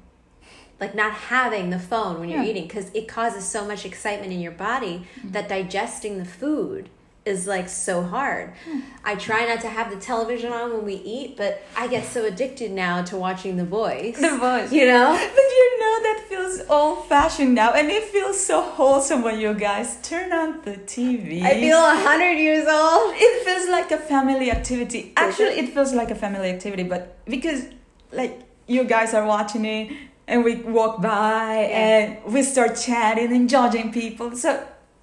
like 0.79 0.93
not 0.93 1.13
having 1.13 1.69
the 1.69 1.79
phone 1.79 2.19
when 2.19 2.27
you're 2.29 2.43
Yeah. 2.43 2.49
eating 2.49 2.63
because 2.67 2.91
it 2.93 3.07
causes 3.07 3.45
so 3.45 3.65
much 3.65 3.85
excitement 3.85 4.31
in 4.33 4.39
your 4.41 4.51
body 4.51 5.05
mm-hmm. 5.17 5.31
that 5.31 5.47
digesting 5.47 6.17
the 6.17 6.25
food 6.25 6.89
is 7.25 7.47
like 7.47 7.69
so 7.69 8.01
hard 8.03 8.51
hmm. 8.65 8.79
i 9.05 9.15
try 9.15 9.45
not 9.45 9.61
to 9.61 9.69
have 9.69 9.89
the 9.89 9.95
television 9.95 10.51
on 10.51 10.73
when 10.73 10.83
we 10.85 10.95
eat 10.95 11.37
but 11.37 11.63
i 11.77 11.87
get 11.87 12.03
so 12.05 12.25
addicted 12.25 12.69
now 12.71 13.01
to 13.01 13.15
watching 13.15 13.55
the 13.55 13.63
voice 13.63 14.19
The 14.19 14.37
voice. 14.37 14.71
you 14.71 14.85
know 14.87 15.11
But 15.13 15.49
you 15.59 15.79
know 15.79 15.95
that 16.07 16.25
feels 16.27 16.61
old 16.69 17.05
fashioned 17.07 17.55
now, 17.55 17.71
and 17.73 17.89
it 17.89 18.03
feels 18.05 18.37
so 18.45 18.61
wholesome 18.61 19.21
when 19.21 19.39
you 19.39 19.53
guys 19.53 19.97
turn 20.01 20.33
on 20.33 20.61
the 20.63 20.75
TV. 20.93 21.41
i 21.43 21.53
feel 21.53 21.77
a 21.77 21.95
hundred 22.09 22.37
years 22.47 22.67
old 22.67 23.13
it 23.15 23.45
feels 23.45 23.69
like 23.69 23.91
a 23.91 23.97
family 23.97 24.51
activity. 24.51 25.13
Actually, 25.15 25.53
it 25.61 25.69
feels 25.73 25.93
like 25.93 26.11
a 26.11 26.15
family 26.15 26.49
activity, 26.49 26.83
but 26.83 27.17
because 27.25 27.65
like 28.11 28.41
you 28.67 28.83
guys 28.83 29.13
are 29.13 29.25
watching 29.25 29.65
it 29.65 29.91
and 30.27 30.43
we 30.43 30.55
walk 30.55 31.01
by 31.01 31.67
Yeah. 31.69 31.87
and 31.87 32.33
we 32.33 32.43
start 32.43 32.71
chatting 32.75 33.31
and 33.37 33.49
judging 33.49 33.91
people. 33.91 34.35
So 34.35 34.49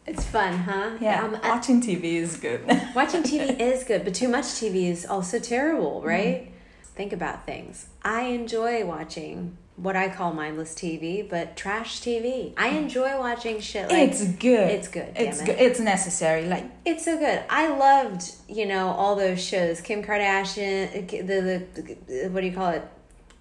it's 0.07 0.25
fun 0.25 0.57
huh 0.59 0.91
yeah, 1.01 1.25
Um, 1.25 1.39
watching 1.43 1.81
TV 1.81 2.15
is 2.17 2.37
good. 2.37 2.63
Watching 2.95 3.23
TV 3.23 3.59
is 3.61 3.85
good, 3.85 4.05
but 4.05 4.15
too 4.15 4.29
much 4.29 4.45
TV 4.45 4.91
is 4.91 5.07
also 5.07 5.39
terrible, 5.39 6.03
right? 6.03 6.51
Think 6.97 7.13
about 7.13 7.47
things. 7.47 7.87
I 8.03 8.23
enjoy 8.23 8.85
watching 8.85 9.57
what 9.77 9.97
I 9.97 10.09
call 10.11 10.33
mindless 10.35 10.75
TV, 10.75 11.27
but 11.29 11.57
trash 11.57 12.01
TV. 12.01 12.53
I 12.59 12.69
enjoy 12.71 13.19
watching 13.19 13.61
shit 13.61 13.89
like 13.89 14.11
it's 14.11 14.25
good. 14.35 14.71
it's 14.71 14.89
good. 14.89 15.15
Damn 15.15 15.27
It's 15.29 15.41
it. 15.41 15.47
good. 15.47 15.59
It's 15.61 15.81
necessary. 15.81 16.47
Like 16.47 16.65
It's 16.85 17.05
so 17.05 17.17
good. 17.19 17.43
I 17.49 17.69
loved, 17.69 18.25
you 18.49 18.67
know, 18.67 18.89
all 18.89 19.17
those 19.17 19.43
shows. 19.43 19.81
Kim 19.81 20.03
Kardashian, 20.03 21.09
the, 21.09 21.23
the, 21.23 21.83
the 22.07 22.29
what 22.29 22.41
do 22.41 22.47
you 22.47 22.53
call 22.53 22.71
it? 22.71 22.83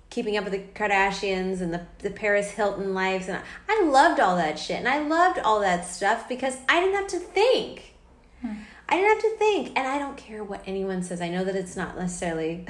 Keeping 0.10 0.38
up 0.38 0.44
with 0.44 0.54
the 0.54 0.64
Kardashians 0.74 1.62
and 1.62 1.72
the, 1.74 1.86
the 2.00 2.10
Paris 2.10 2.52
Hilton 2.52 2.94
lives. 2.96 3.28
And 3.28 3.38
I, 3.38 3.42
I 3.70 3.84
loved 3.86 4.20
all 4.20 4.36
that 4.38 4.58
shit. 4.58 4.78
And 4.78 4.88
I 4.90 5.00
loved 5.00 5.38
all 5.40 5.60
that 5.60 5.86
stuff 5.88 6.28
because 6.28 6.58
I 6.68 6.80
didn't 6.80 6.96
have 6.96 7.08
to 7.10 7.20
think. 7.20 7.94
Hmm. 8.42 8.54
I 8.88 8.96
didn't 8.98 9.10
have 9.10 9.22
to 9.22 9.38
think. 9.38 9.78
And 9.78 9.88
I 9.88 10.00
don't 10.00 10.18
care 10.18 10.44
what 10.44 10.64
anyone 10.66 11.04
says. 11.04 11.22
I 11.22 11.30
know 11.30 11.44
that 11.44 11.56
it's 11.56 11.76
not 11.76 11.96
necessarily, 11.98 12.66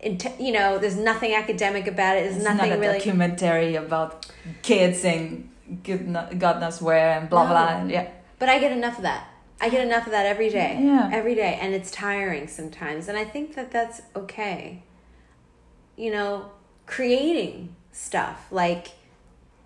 you 0.38 0.52
know, 0.52 0.78
there's 0.78 0.96
nothing 0.96 1.34
academic 1.34 1.86
about 1.88 2.16
it. 2.16 2.24
There's 2.24 2.36
it's 2.36 2.44
nothing 2.44 2.70
not 2.70 2.78
a 2.78 2.80
really. 2.80 2.98
documentary 2.98 3.74
about 3.74 4.26
kids 4.62 5.04
and 5.04 5.50
God 5.84 6.60
knows 6.60 6.80
where 6.80 7.18
and 7.18 7.28
blah 7.28 7.44
No. 7.44 7.48
blah. 7.50 7.84
Yeah. 7.92 8.10
But 8.38 8.48
I 8.48 8.60
get 8.60 8.70
enough 8.70 8.98
of 8.98 9.02
that. 9.02 9.28
I 9.60 9.70
get 9.70 9.84
enough 9.84 10.06
of 10.06 10.12
that 10.12 10.24
every 10.24 10.50
day. 10.50 10.78
Yeah. 10.80 11.10
Every 11.12 11.34
day. 11.34 11.58
And 11.60 11.74
it's 11.74 11.90
tiring 11.90 12.46
sometimes. 12.46 13.08
And 13.08 13.18
I 13.18 13.24
think 13.24 13.56
that 13.56 13.72
that's 13.72 14.02
okay. 14.14 14.84
You 15.98 16.12
know, 16.12 16.50
creating 16.86 17.74
stuff 17.92 18.46
like 18.50 18.92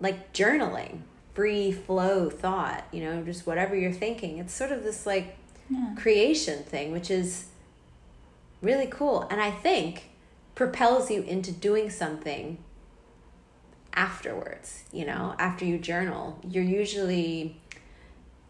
like 0.01 0.33
journaling, 0.33 1.01
free 1.33 1.71
flow 1.71 2.29
thought, 2.29 2.83
you 2.91 3.01
know, 3.01 3.23
just 3.23 3.47
whatever 3.47 3.75
you're 3.75 3.93
thinking. 3.93 4.39
It's 4.39 4.53
sort 4.53 4.71
of 4.73 4.83
this 4.83 5.05
like 5.05 5.37
Yeah. 5.69 5.93
creation 5.95 6.63
thing, 6.63 6.91
which 6.91 7.09
is 7.09 7.45
really 8.61 8.87
cool. 8.87 9.27
And 9.31 9.39
I 9.39 9.51
think 9.51 10.09
propels 10.55 11.09
you 11.09 11.21
into 11.21 11.51
doing 11.51 11.89
something 11.89 12.57
afterwards, 13.93 14.83
you 14.91 15.05
know, 15.05 15.35
after 15.39 15.65
you 15.65 15.77
journal. 15.77 16.39
You're 16.47 16.63
usually, 16.63 17.59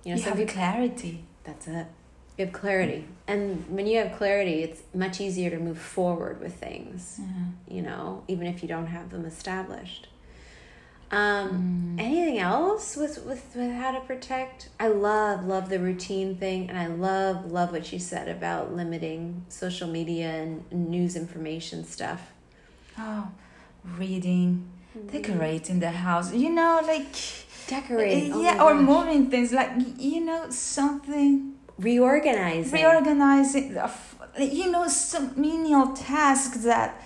you 0.03 0.11
know, 0.11 0.15
You 0.15 0.17
some 0.17 0.29
have 0.29 0.37
people, 0.37 0.53
clarity. 0.53 1.23
that's 1.43 1.67
it. 1.67 1.87
You 2.37 2.45
have 2.45 2.53
clarity. 2.53 3.05
And 3.27 3.65
when 3.69 3.85
you 3.85 3.99
have 3.99 4.17
clarity, 4.17 4.63
it's 4.63 4.81
much 4.93 5.21
easier 5.21 5.49
to 5.51 5.59
move 5.59 5.77
forward 5.77 6.41
with 6.41 6.55
things, 6.55 7.19
Yeah. 7.19 7.75
you 7.75 7.81
know, 7.81 8.23
even 8.27 8.47
if 8.47 8.61
you 8.61 8.67
don't 8.67 8.87
have 8.87 9.11
them 9.11 9.25
established. 9.25 10.07
Um, 11.11 11.95
mm. 11.95 12.01
Anything 12.01 12.39
else 12.39 12.97
with, 12.97 13.23
with, 13.23 13.55
with 13.55 13.71
how 13.71 13.91
to 13.91 13.99
protect? 13.99 14.69
I 14.79 14.87
love, 14.87 15.45
love 15.45 15.69
the 15.69 15.79
routine 15.79 16.35
thing. 16.35 16.69
And 16.69 16.77
I 16.77 16.87
love, 16.87 17.51
love 17.51 17.71
what 17.71 17.93
you 17.93 17.99
said 17.99 18.27
about 18.27 18.73
limiting 18.73 19.45
social 19.47 19.87
media 19.87 20.31
and 20.31 20.71
news 20.71 21.15
information 21.15 21.85
stuff. 21.85 22.31
Oh, 22.97 23.29
reading, 23.97 24.67
mm-hmm. 24.97 25.07
decorating 25.07 25.79
the 25.81 25.91
house. 25.91 26.33
You 26.33 26.49
know, 26.49 26.81
like 26.83 27.05
Decorating. 27.67 28.31
Eh, 28.31 28.35
oh 28.35 28.41
yeah, 28.41 28.63
or 28.63 28.75
moving 28.75 29.29
things. 29.29 29.51
Like 29.51 29.71
you 29.97 30.21
know, 30.21 30.49
something 30.49 31.55
Reorganizing. 31.77 32.71
reorganizing. 32.73 33.77
uh, 33.77 33.89
You 34.39 34.71
know, 34.71 34.87
some 34.87 35.33
menial 35.35 35.93
tasks 35.93 36.63
that 36.63 37.01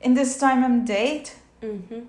in 0.00 0.14
this 0.14 0.38
time 0.38 0.62
and 0.64 0.86
date 0.86 1.36
mm-hmm. 1.62 2.00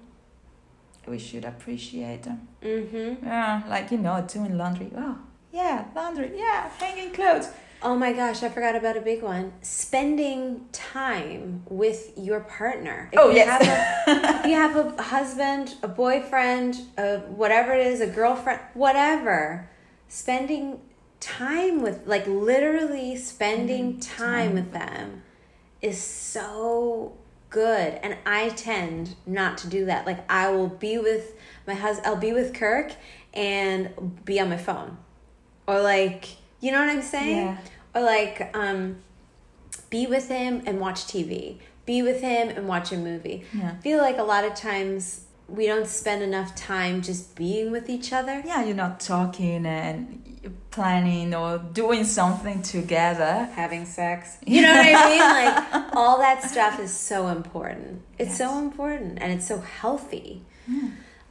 we 1.08 1.20
should 1.20 1.46
appreciate 1.46 2.24
them. 2.24 2.48
Mm-hmm. 2.62 3.26
Yeah, 3.26 3.62
like 3.68 3.92
you 3.92 3.98
know, 3.98 4.24
doing 4.28 4.58
laundry. 4.58 4.92
Oh, 4.96 5.18
yeah, 5.52 5.86
laundry. 5.96 6.32
Yeah, 6.36 6.70
hanging 6.80 7.12
clothes. 7.12 7.50
Oh 7.86 7.96
my 7.98 8.14
gosh, 8.14 8.42
I 8.44 8.50
forgot 8.50 8.76
about 8.78 8.96
a 8.96 9.02
big 9.02 9.22
one. 9.22 9.52
Spending 9.62 10.66
time 10.72 11.64
with 11.68 12.12
your 12.18 12.40
partner. 12.40 13.10
If 13.12 13.20
Oh, 13.20 13.30
you 13.30 13.36
yes. 13.36 13.66
Have 14.06 14.44
a, 14.44 14.48
you 14.50 14.56
have 14.56 14.76
a 14.78 15.02
husband, 15.02 15.76
a 15.84 15.90
boyfriend, 15.90 16.78
a 16.98 17.18
whatever 17.20 17.74
it 17.74 17.86
is, 17.86 18.00
a 18.00 18.08
girlfriend, 18.08 18.62
whatever. 18.74 19.70
Spending 20.08 20.80
time 21.24 21.82
with, 21.82 22.06
like 22.06 22.28
literally 22.28 23.16
spending 23.16 23.94
Mhm. 23.96 24.18
time 24.18 24.54
with 24.54 24.74
them 24.74 25.24
is 25.82 26.00
so 26.02 27.14
good. 27.50 28.00
And 28.04 28.18
I 28.26 28.50
tend 28.50 29.16
not 29.26 29.58
to 29.60 29.68
do 29.68 29.86
that. 29.86 30.06
Like 30.06 30.20
I 30.30 30.50
will 30.52 30.68
be 30.68 30.98
with 30.98 31.36
my 31.68 31.74
husband, 31.76 32.08
I'll 32.08 32.16
be 32.18 32.34
with 32.34 32.54
Kirk 32.54 32.94
and 33.34 33.90
be 34.26 34.40
on 34.40 34.50
my 34.50 34.58
phone. 34.58 34.98
Or 35.68 35.80
like, 35.82 36.26
you 36.60 36.72
know 36.72 36.80
what 36.80 36.90
I'm 36.90 37.02
saying? 37.02 37.38
Yeah. 37.48 37.58
or 37.96 38.02
like 38.02 38.50
um 38.56 38.98
be 39.92 40.08
with 40.08 40.28
him 40.28 40.64
and 40.66 40.80
watch 40.80 41.06
TV. 41.06 41.60
Be 41.86 42.02
with 42.02 42.22
him 42.22 42.50
and 42.50 42.68
watch 42.68 42.92
a 42.92 42.98
movie. 42.98 43.46
Yeah. 43.54 43.72
I 43.78 43.82
feel 43.82 44.00
like 44.00 44.18
a 44.18 44.24
lot 44.24 44.44
of 44.46 44.56
times 44.56 45.26
we 45.54 45.68
don't 45.68 45.88
spend 45.88 46.24
enough 46.24 46.56
time 46.56 47.02
just 47.04 47.36
being 47.36 47.72
with 47.72 47.88
each 47.88 48.12
other. 48.12 48.42
Yeah, 48.44 48.66
you're 48.66 48.76
not 48.76 49.00
talking 49.00 49.68
and 49.68 50.20
planning 50.72 51.36
or 51.36 51.60
doing 51.60 52.04
something 52.04 52.64
together. 52.64 53.48
Having 53.54 53.86
sex. 53.86 54.38
You 54.48 54.64
know 54.64 54.74
what 54.74 54.86
I 54.88 55.10
mean? 55.10 55.20
Like 55.20 55.96
all 55.96 56.18
that 56.18 56.44
stuff 56.44 56.80
is 56.80 56.92
so 56.92 57.28
important. 57.28 58.02
It's 58.18 58.36
so 58.36 58.58
important 58.58 59.20
and 59.22 59.32
it's 59.32 59.48
so 59.48 59.60
healthy. 59.60 60.42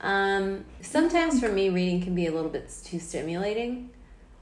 Um, 0.01 0.65
sometimes 0.81 1.41
for 1.41 1.49
me, 1.49 1.69
reading 1.69 2.03
can 2.03 2.15
be 2.15 2.27
a 2.27 2.33
little 2.33 2.51
bit 2.51 2.73
too 2.85 3.01
stimulating. 3.01 3.91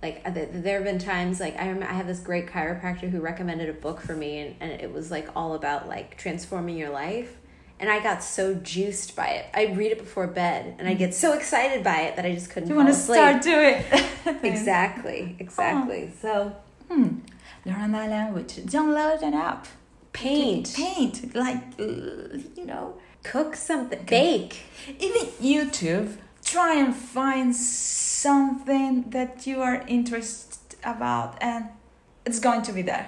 Like 0.03 0.23
uh, 0.25 0.31
there 0.31 0.77
have 0.77 0.85
been 0.85 0.99
times, 0.99 1.41
like 1.41 1.57
I 1.57 1.67
remember 1.69 1.87
I 1.87 1.95
have 1.95 2.07
this 2.07 2.21
great 2.21 2.47
chiropractor 2.47 3.11
who 3.11 3.21
recommended 3.21 3.69
a 3.69 3.75
book 3.75 4.01
for 4.01 4.15
me, 4.15 4.39
and, 4.39 4.57
and 4.61 4.81
it 4.81 4.93
was 4.93 5.11
like 5.11 5.29
all 5.37 5.55
about 5.55 5.89
like 5.89 6.17
transforming 6.17 6.79
your 6.79 6.91
life. 6.91 7.37
And 7.81 7.89
I 7.89 7.99
got 8.01 8.23
so 8.23 8.55
juiced 8.55 9.17
by 9.17 9.29
it. 9.29 9.47
I'd 9.55 9.77
read 9.77 9.91
it 9.91 9.99
before 9.99 10.27
bed, 10.27 10.77
and 10.79 10.87
I 10.87 10.93
get 10.95 11.15
so 11.15 11.33
excited 11.33 11.83
by 11.83 12.03
it 12.03 12.17
that 12.17 12.27
I 12.27 12.35
just 12.35 12.51
couldn't. 12.51 12.69
You 12.69 12.77
want 12.77 12.89
to 12.89 12.95
asleep. 12.95 13.17
start 13.17 13.43
doing 13.43 13.83
Exactly, 14.45 15.35
exactly. 15.39 16.13
So 16.21 16.55
Hmm. 16.89 17.21
Learn 17.65 17.93
that 17.93 18.11
language. 18.11 18.55
Download 18.57 19.23
an 19.23 19.35
app. 19.35 19.67
paint, 20.13 20.73
Paint. 20.77 21.35
Like, 21.35 21.63
uh, 21.79 21.85
you 22.57 22.67
know. 22.67 22.95
cook 23.23 23.55
something, 23.57 24.03
bake. 24.05 24.63
Even 24.99 25.23
YouTube. 25.41 26.17
Try 26.45 26.75
and 26.77 26.95
find 26.95 27.55
something 27.55 29.09
that 29.11 29.47
you 29.47 29.63
are 29.63 29.85
interested 29.87 30.77
about 30.85 31.37
and 31.43 31.67
it's 32.27 32.41
going 32.41 32.63
to 32.63 32.73
be 32.73 32.83
there. 32.83 33.07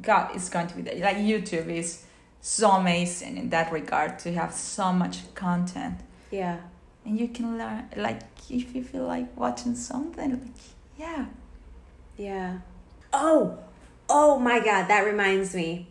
God 0.00 0.34
is 0.36 0.48
going 0.48 0.66
to 0.68 0.76
be 0.76 0.82
there. 0.82 0.96
Like 0.96 1.16
YouTube 1.16 1.68
is 1.68 2.03
so 2.46 2.72
amazing 2.72 3.38
in 3.38 3.48
that 3.48 3.72
regard 3.72 4.18
to 4.18 4.32
have 4.34 4.52
so 4.52 4.92
much 4.92 5.34
content. 5.34 6.00
Yeah. 6.30 6.58
And 7.06 7.18
you 7.18 7.28
can 7.28 7.56
learn 7.56 7.88
like 7.96 8.20
if 8.50 8.74
you 8.74 8.84
feel 8.84 9.06
like 9.06 9.34
watching 9.34 9.74
something 9.74 10.30
like 10.32 10.40
yeah. 10.98 11.26
Yeah. 12.18 12.58
Oh, 13.14 13.58
oh 14.10 14.38
my 14.38 14.62
God, 14.62 14.88
that 14.88 15.06
reminds 15.06 15.54
me. 15.54 15.88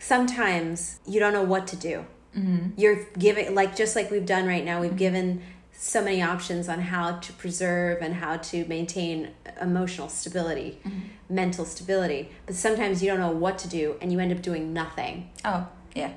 Sometimes 0.00 0.98
you 1.06 1.20
don't 1.20 1.32
know 1.32 1.44
what 1.44 1.68
to 1.68 1.76
do. 1.76 2.04
Mm-hmm. 2.36 2.70
You're 2.76 3.06
giving, 3.16 3.54
like, 3.54 3.76
just 3.76 3.94
like 3.94 4.10
we've 4.10 4.26
done 4.26 4.46
right 4.46 4.64
now, 4.64 4.80
we've 4.80 4.96
given 4.96 5.42
so 5.72 6.02
many 6.02 6.20
options 6.20 6.68
on 6.68 6.80
how 6.80 7.18
to 7.18 7.32
preserve 7.34 8.02
and 8.02 8.14
how 8.14 8.38
to 8.38 8.64
maintain 8.66 9.30
emotional 9.60 10.08
stability, 10.08 10.80
mental 11.28 11.64
stability. 11.64 12.30
But 12.46 12.56
sometimes 12.56 13.02
you 13.02 13.08
don't 13.08 13.20
know 13.20 13.30
what 13.30 13.58
to 13.58 13.68
do 13.68 13.96
and 14.00 14.12
you 14.12 14.18
end 14.18 14.32
up 14.32 14.42
doing 14.42 14.72
nothing. 14.72 15.30
Oh, 15.44 15.68
yeah. 15.94 16.12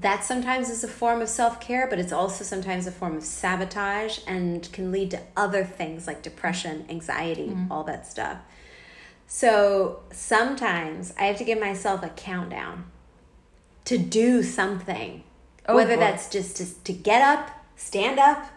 That 0.00 0.24
sometimes 0.24 0.68
is 0.68 0.84
a 0.84 0.88
form 0.88 1.22
of 1.22 1.28
self 1.28 1.58
care, 1.60 1.86
but 1.88 1.98
it's 1.98 2.12
also 2.12 2.44
sometimes 2.44 2.86
a 2.86 2.92
form 2.92 3.16
of 3.16 3.24
sabotage 3.24 4.18
and 4.26 4.70
can 4.72 4.92
lead 4.92 5.10
to 5.12 5.20
other 5.36 5.64
things 5.64 6.06
like 6.06 6.22
depression, 6.22 6.84
anxiety, 6.90 7.48
mm-hmm. 7.48 7.72
all 7.72 7.82
that 7.84 8.06
stuff. 8.06 8.38
So 9.26 10.00
sometimes 10.12 11.14
I 11.18 11.24
have 11.24 11.38
to 11.38 11.44
give 11.44 11.58
myself 11.58 12.02
a 12.02 12.10
countdown 12.10 12.84
to 13.86 13.98
do 13.98 14.42
something. 14.42 15.24
Oh, 15.68 15.74
Whether 15.74 15.94
boy. 15.94 16.00
that's 16.00 16.28
just 16.28 16.56
to, 16.58 16.84
to 16.84 16.92
get 16.92 17.22
up, 17.22 17.50
stand 17.76 18.18
up, 18.18 18.50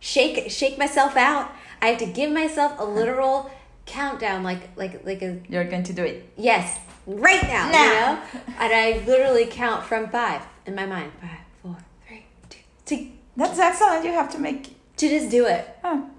shake 0.00 0.50
shake 0.50 0.76
myself 0.76 1.16
out. 1.16 1.52
I 1.80 1.88
have 1.88 1.98
to 1.98 2.06
give 2.06 2.32
myself 2.32 2.74
a 2.78 2.84
literal 2.84 3.50
countdown 3.86 4.42
like 4.42 4.76
like 4.76 5.04
like 5.06 5.22
a 5.22 5.40
You're 5.48 5.64
going 5.64 5.84
to 5.84 5.92
do 5.92 6.02
it. 6.04 6.32
yes, 6.36 6.78
right 7.18 7.42
now, 7.42 7.70
Now. 7.70 7.84
you 7.84 7.90
know? 7.90 8.22
And 8.58 8.72
I 8.72 9.02
literally 9.06 9.46
count 9.46 9.84
from 9.84 10.08
five 10.08 10.42
in 10.66 10.74
my 10.74 10.86
mind. 10.86 11.12
Five, 11.20 11.40
four, 11.62 11.76
three, 12.06 12.24
two. 12.48 12.58
To, 12.86 13.06
That's 13.36 13.58
excellent. 13.58 14.04
You 14.04 14.12
have 14.12 14.30
to 14.32 14.38
make 14.38 14.76
to 14.96 15.08
just 15.08 15.30
do 15.30 15.46
it. 15.46 15.66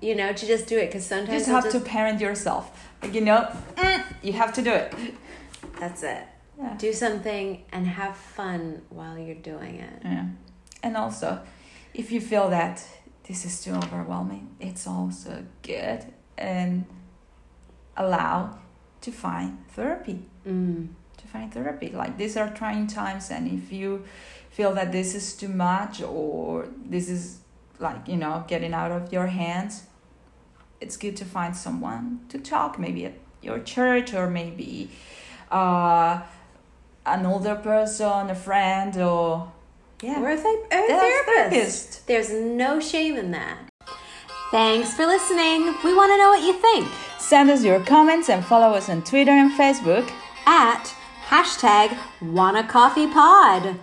You 0.01 0.15
know, 0.15 0.33
to 0.33 0.45
just 0.47 0.67
do 0.67 0.77
it 0.77 0.87
because 0.87 1.05
sometimes 1.05 1.47
you 1.47 1.53
just 1.53 1.65
have 1.65 1.71
to 1.71 1.79
parent 1.79 2.19
yourself. 2.19 2.89
Like 3.01 3.13
you 3.13 3.21
know, 3.21 3.47
mm, 3.75 4.03
you 4.21 4.33
have 4.33 4.53
to 4.53 4.61
do 4.61 4.71
it. 4.71 4.93
That's 5.79 6.03
it. 6.03 6.23
Yeah. 6.57 6.75
Do 6.77 6.93
something 6.93 7.63
and 7.71 7.87
have 7.87 8.15
fun 8.15 8.81
while 8.89 9.17
you're 9.17 9.35
doing 9.35 9.75
it. 9.75 10.01
Yeah. 10.03 10.25
And 10.83 10.97
also, 10.97 11.41
if 11.93 12.11
you 12.11 12.21
feel 12.21 12.49
that 12.49 12.83
this 13.27 13.45
is 13.45 13.63
too 13.63 13.73
overwhelming, 13.73 14.55
it's 14.59 14.85
also 14.87 15.45
good 15.63 16.05
and 16.37 16.85
allow 17.97 18.57
to 19.01 19.11
find 19.11 19.57
therapy. 19.69 20.25
Mm. 20.47 20.89
To 21.17 21.27
find 21.27 21.53
therapy. 21.53 21.89
Like 21.89 22.17
these 22.17 22.37
are 22.37 22.49
trying 22.49 22.87
times, 22.87 23.29
and 23.29 23.51
if 23.51 23.71
you 23.71 24.05
feel 24.49 24.73
that 24.73 24.91
this 24.91 25.15
is 25.15 25.33
too 25.35 25.47
much 25.47 26.01
or 26.01 26.67
this 26.85 27.09
is 27.09 27.39
like, 27.79 28.07
you 28.07 28.17
know, 28.17 28.43
getting 28.47 28.73
out 28.73 28.91
of 28.91 29.11
your 29.11 29.27
hands, 29.27 29.83
it's 30.79 30.97
good 30.97 31.15
to 31.17 31.25
find 31.25 31.55
someone 31.55 32.21
to 32.29 32.37
talk, 32.37 32.77
maybe 32.77 33.05
at 33.05 33.13
your 33.41 33.59
church 33.59 34.13
or 34.13 34.29
maybe 34.29 34.89
uh, 35.49 36.21
an 37.05 37.25
older 37.25 37.55
person, 37.55 38.29
a 38.29 38.35
friend, 38.35 38.97
or 38.97 39.51
yeah. 40.01 40.19
Or 40.19 40.29
a, 40.29 40.35
or 40.35 40.35
a 40.35 40.87
therapist. 40.87 41.25
therapist. 41.25 42.07
There's 42.07 42.31
no 42.31 42.79
shame 42.79 43.17
in 43.17 43.31
that. 43.31 43.57
Thanks 44.51 44.93
for 44.93 45.05
listening. 45.05 45.75
We 45.83 45.93
want 45.93 46.11
to 46.11 46.17
know 46.17 46.29
what 46.29 46.43
you 46.43 46.53
think. 46.53 46.87
Send 47.21 47.51
us 47.51 47.63
your 47.63 47.79
comments 47.79 48.29
and 48.29 48.43
follow 48.43 48.73
us 48.73 48.89
on 48.89 49.03
Twitter 49.03 49.31
and 49.31 49.51
Facebook. 49.51 50.11
At 50.45 50.93
hashtag 51.29 51.95
wannacoffeepod. 52.19 53.77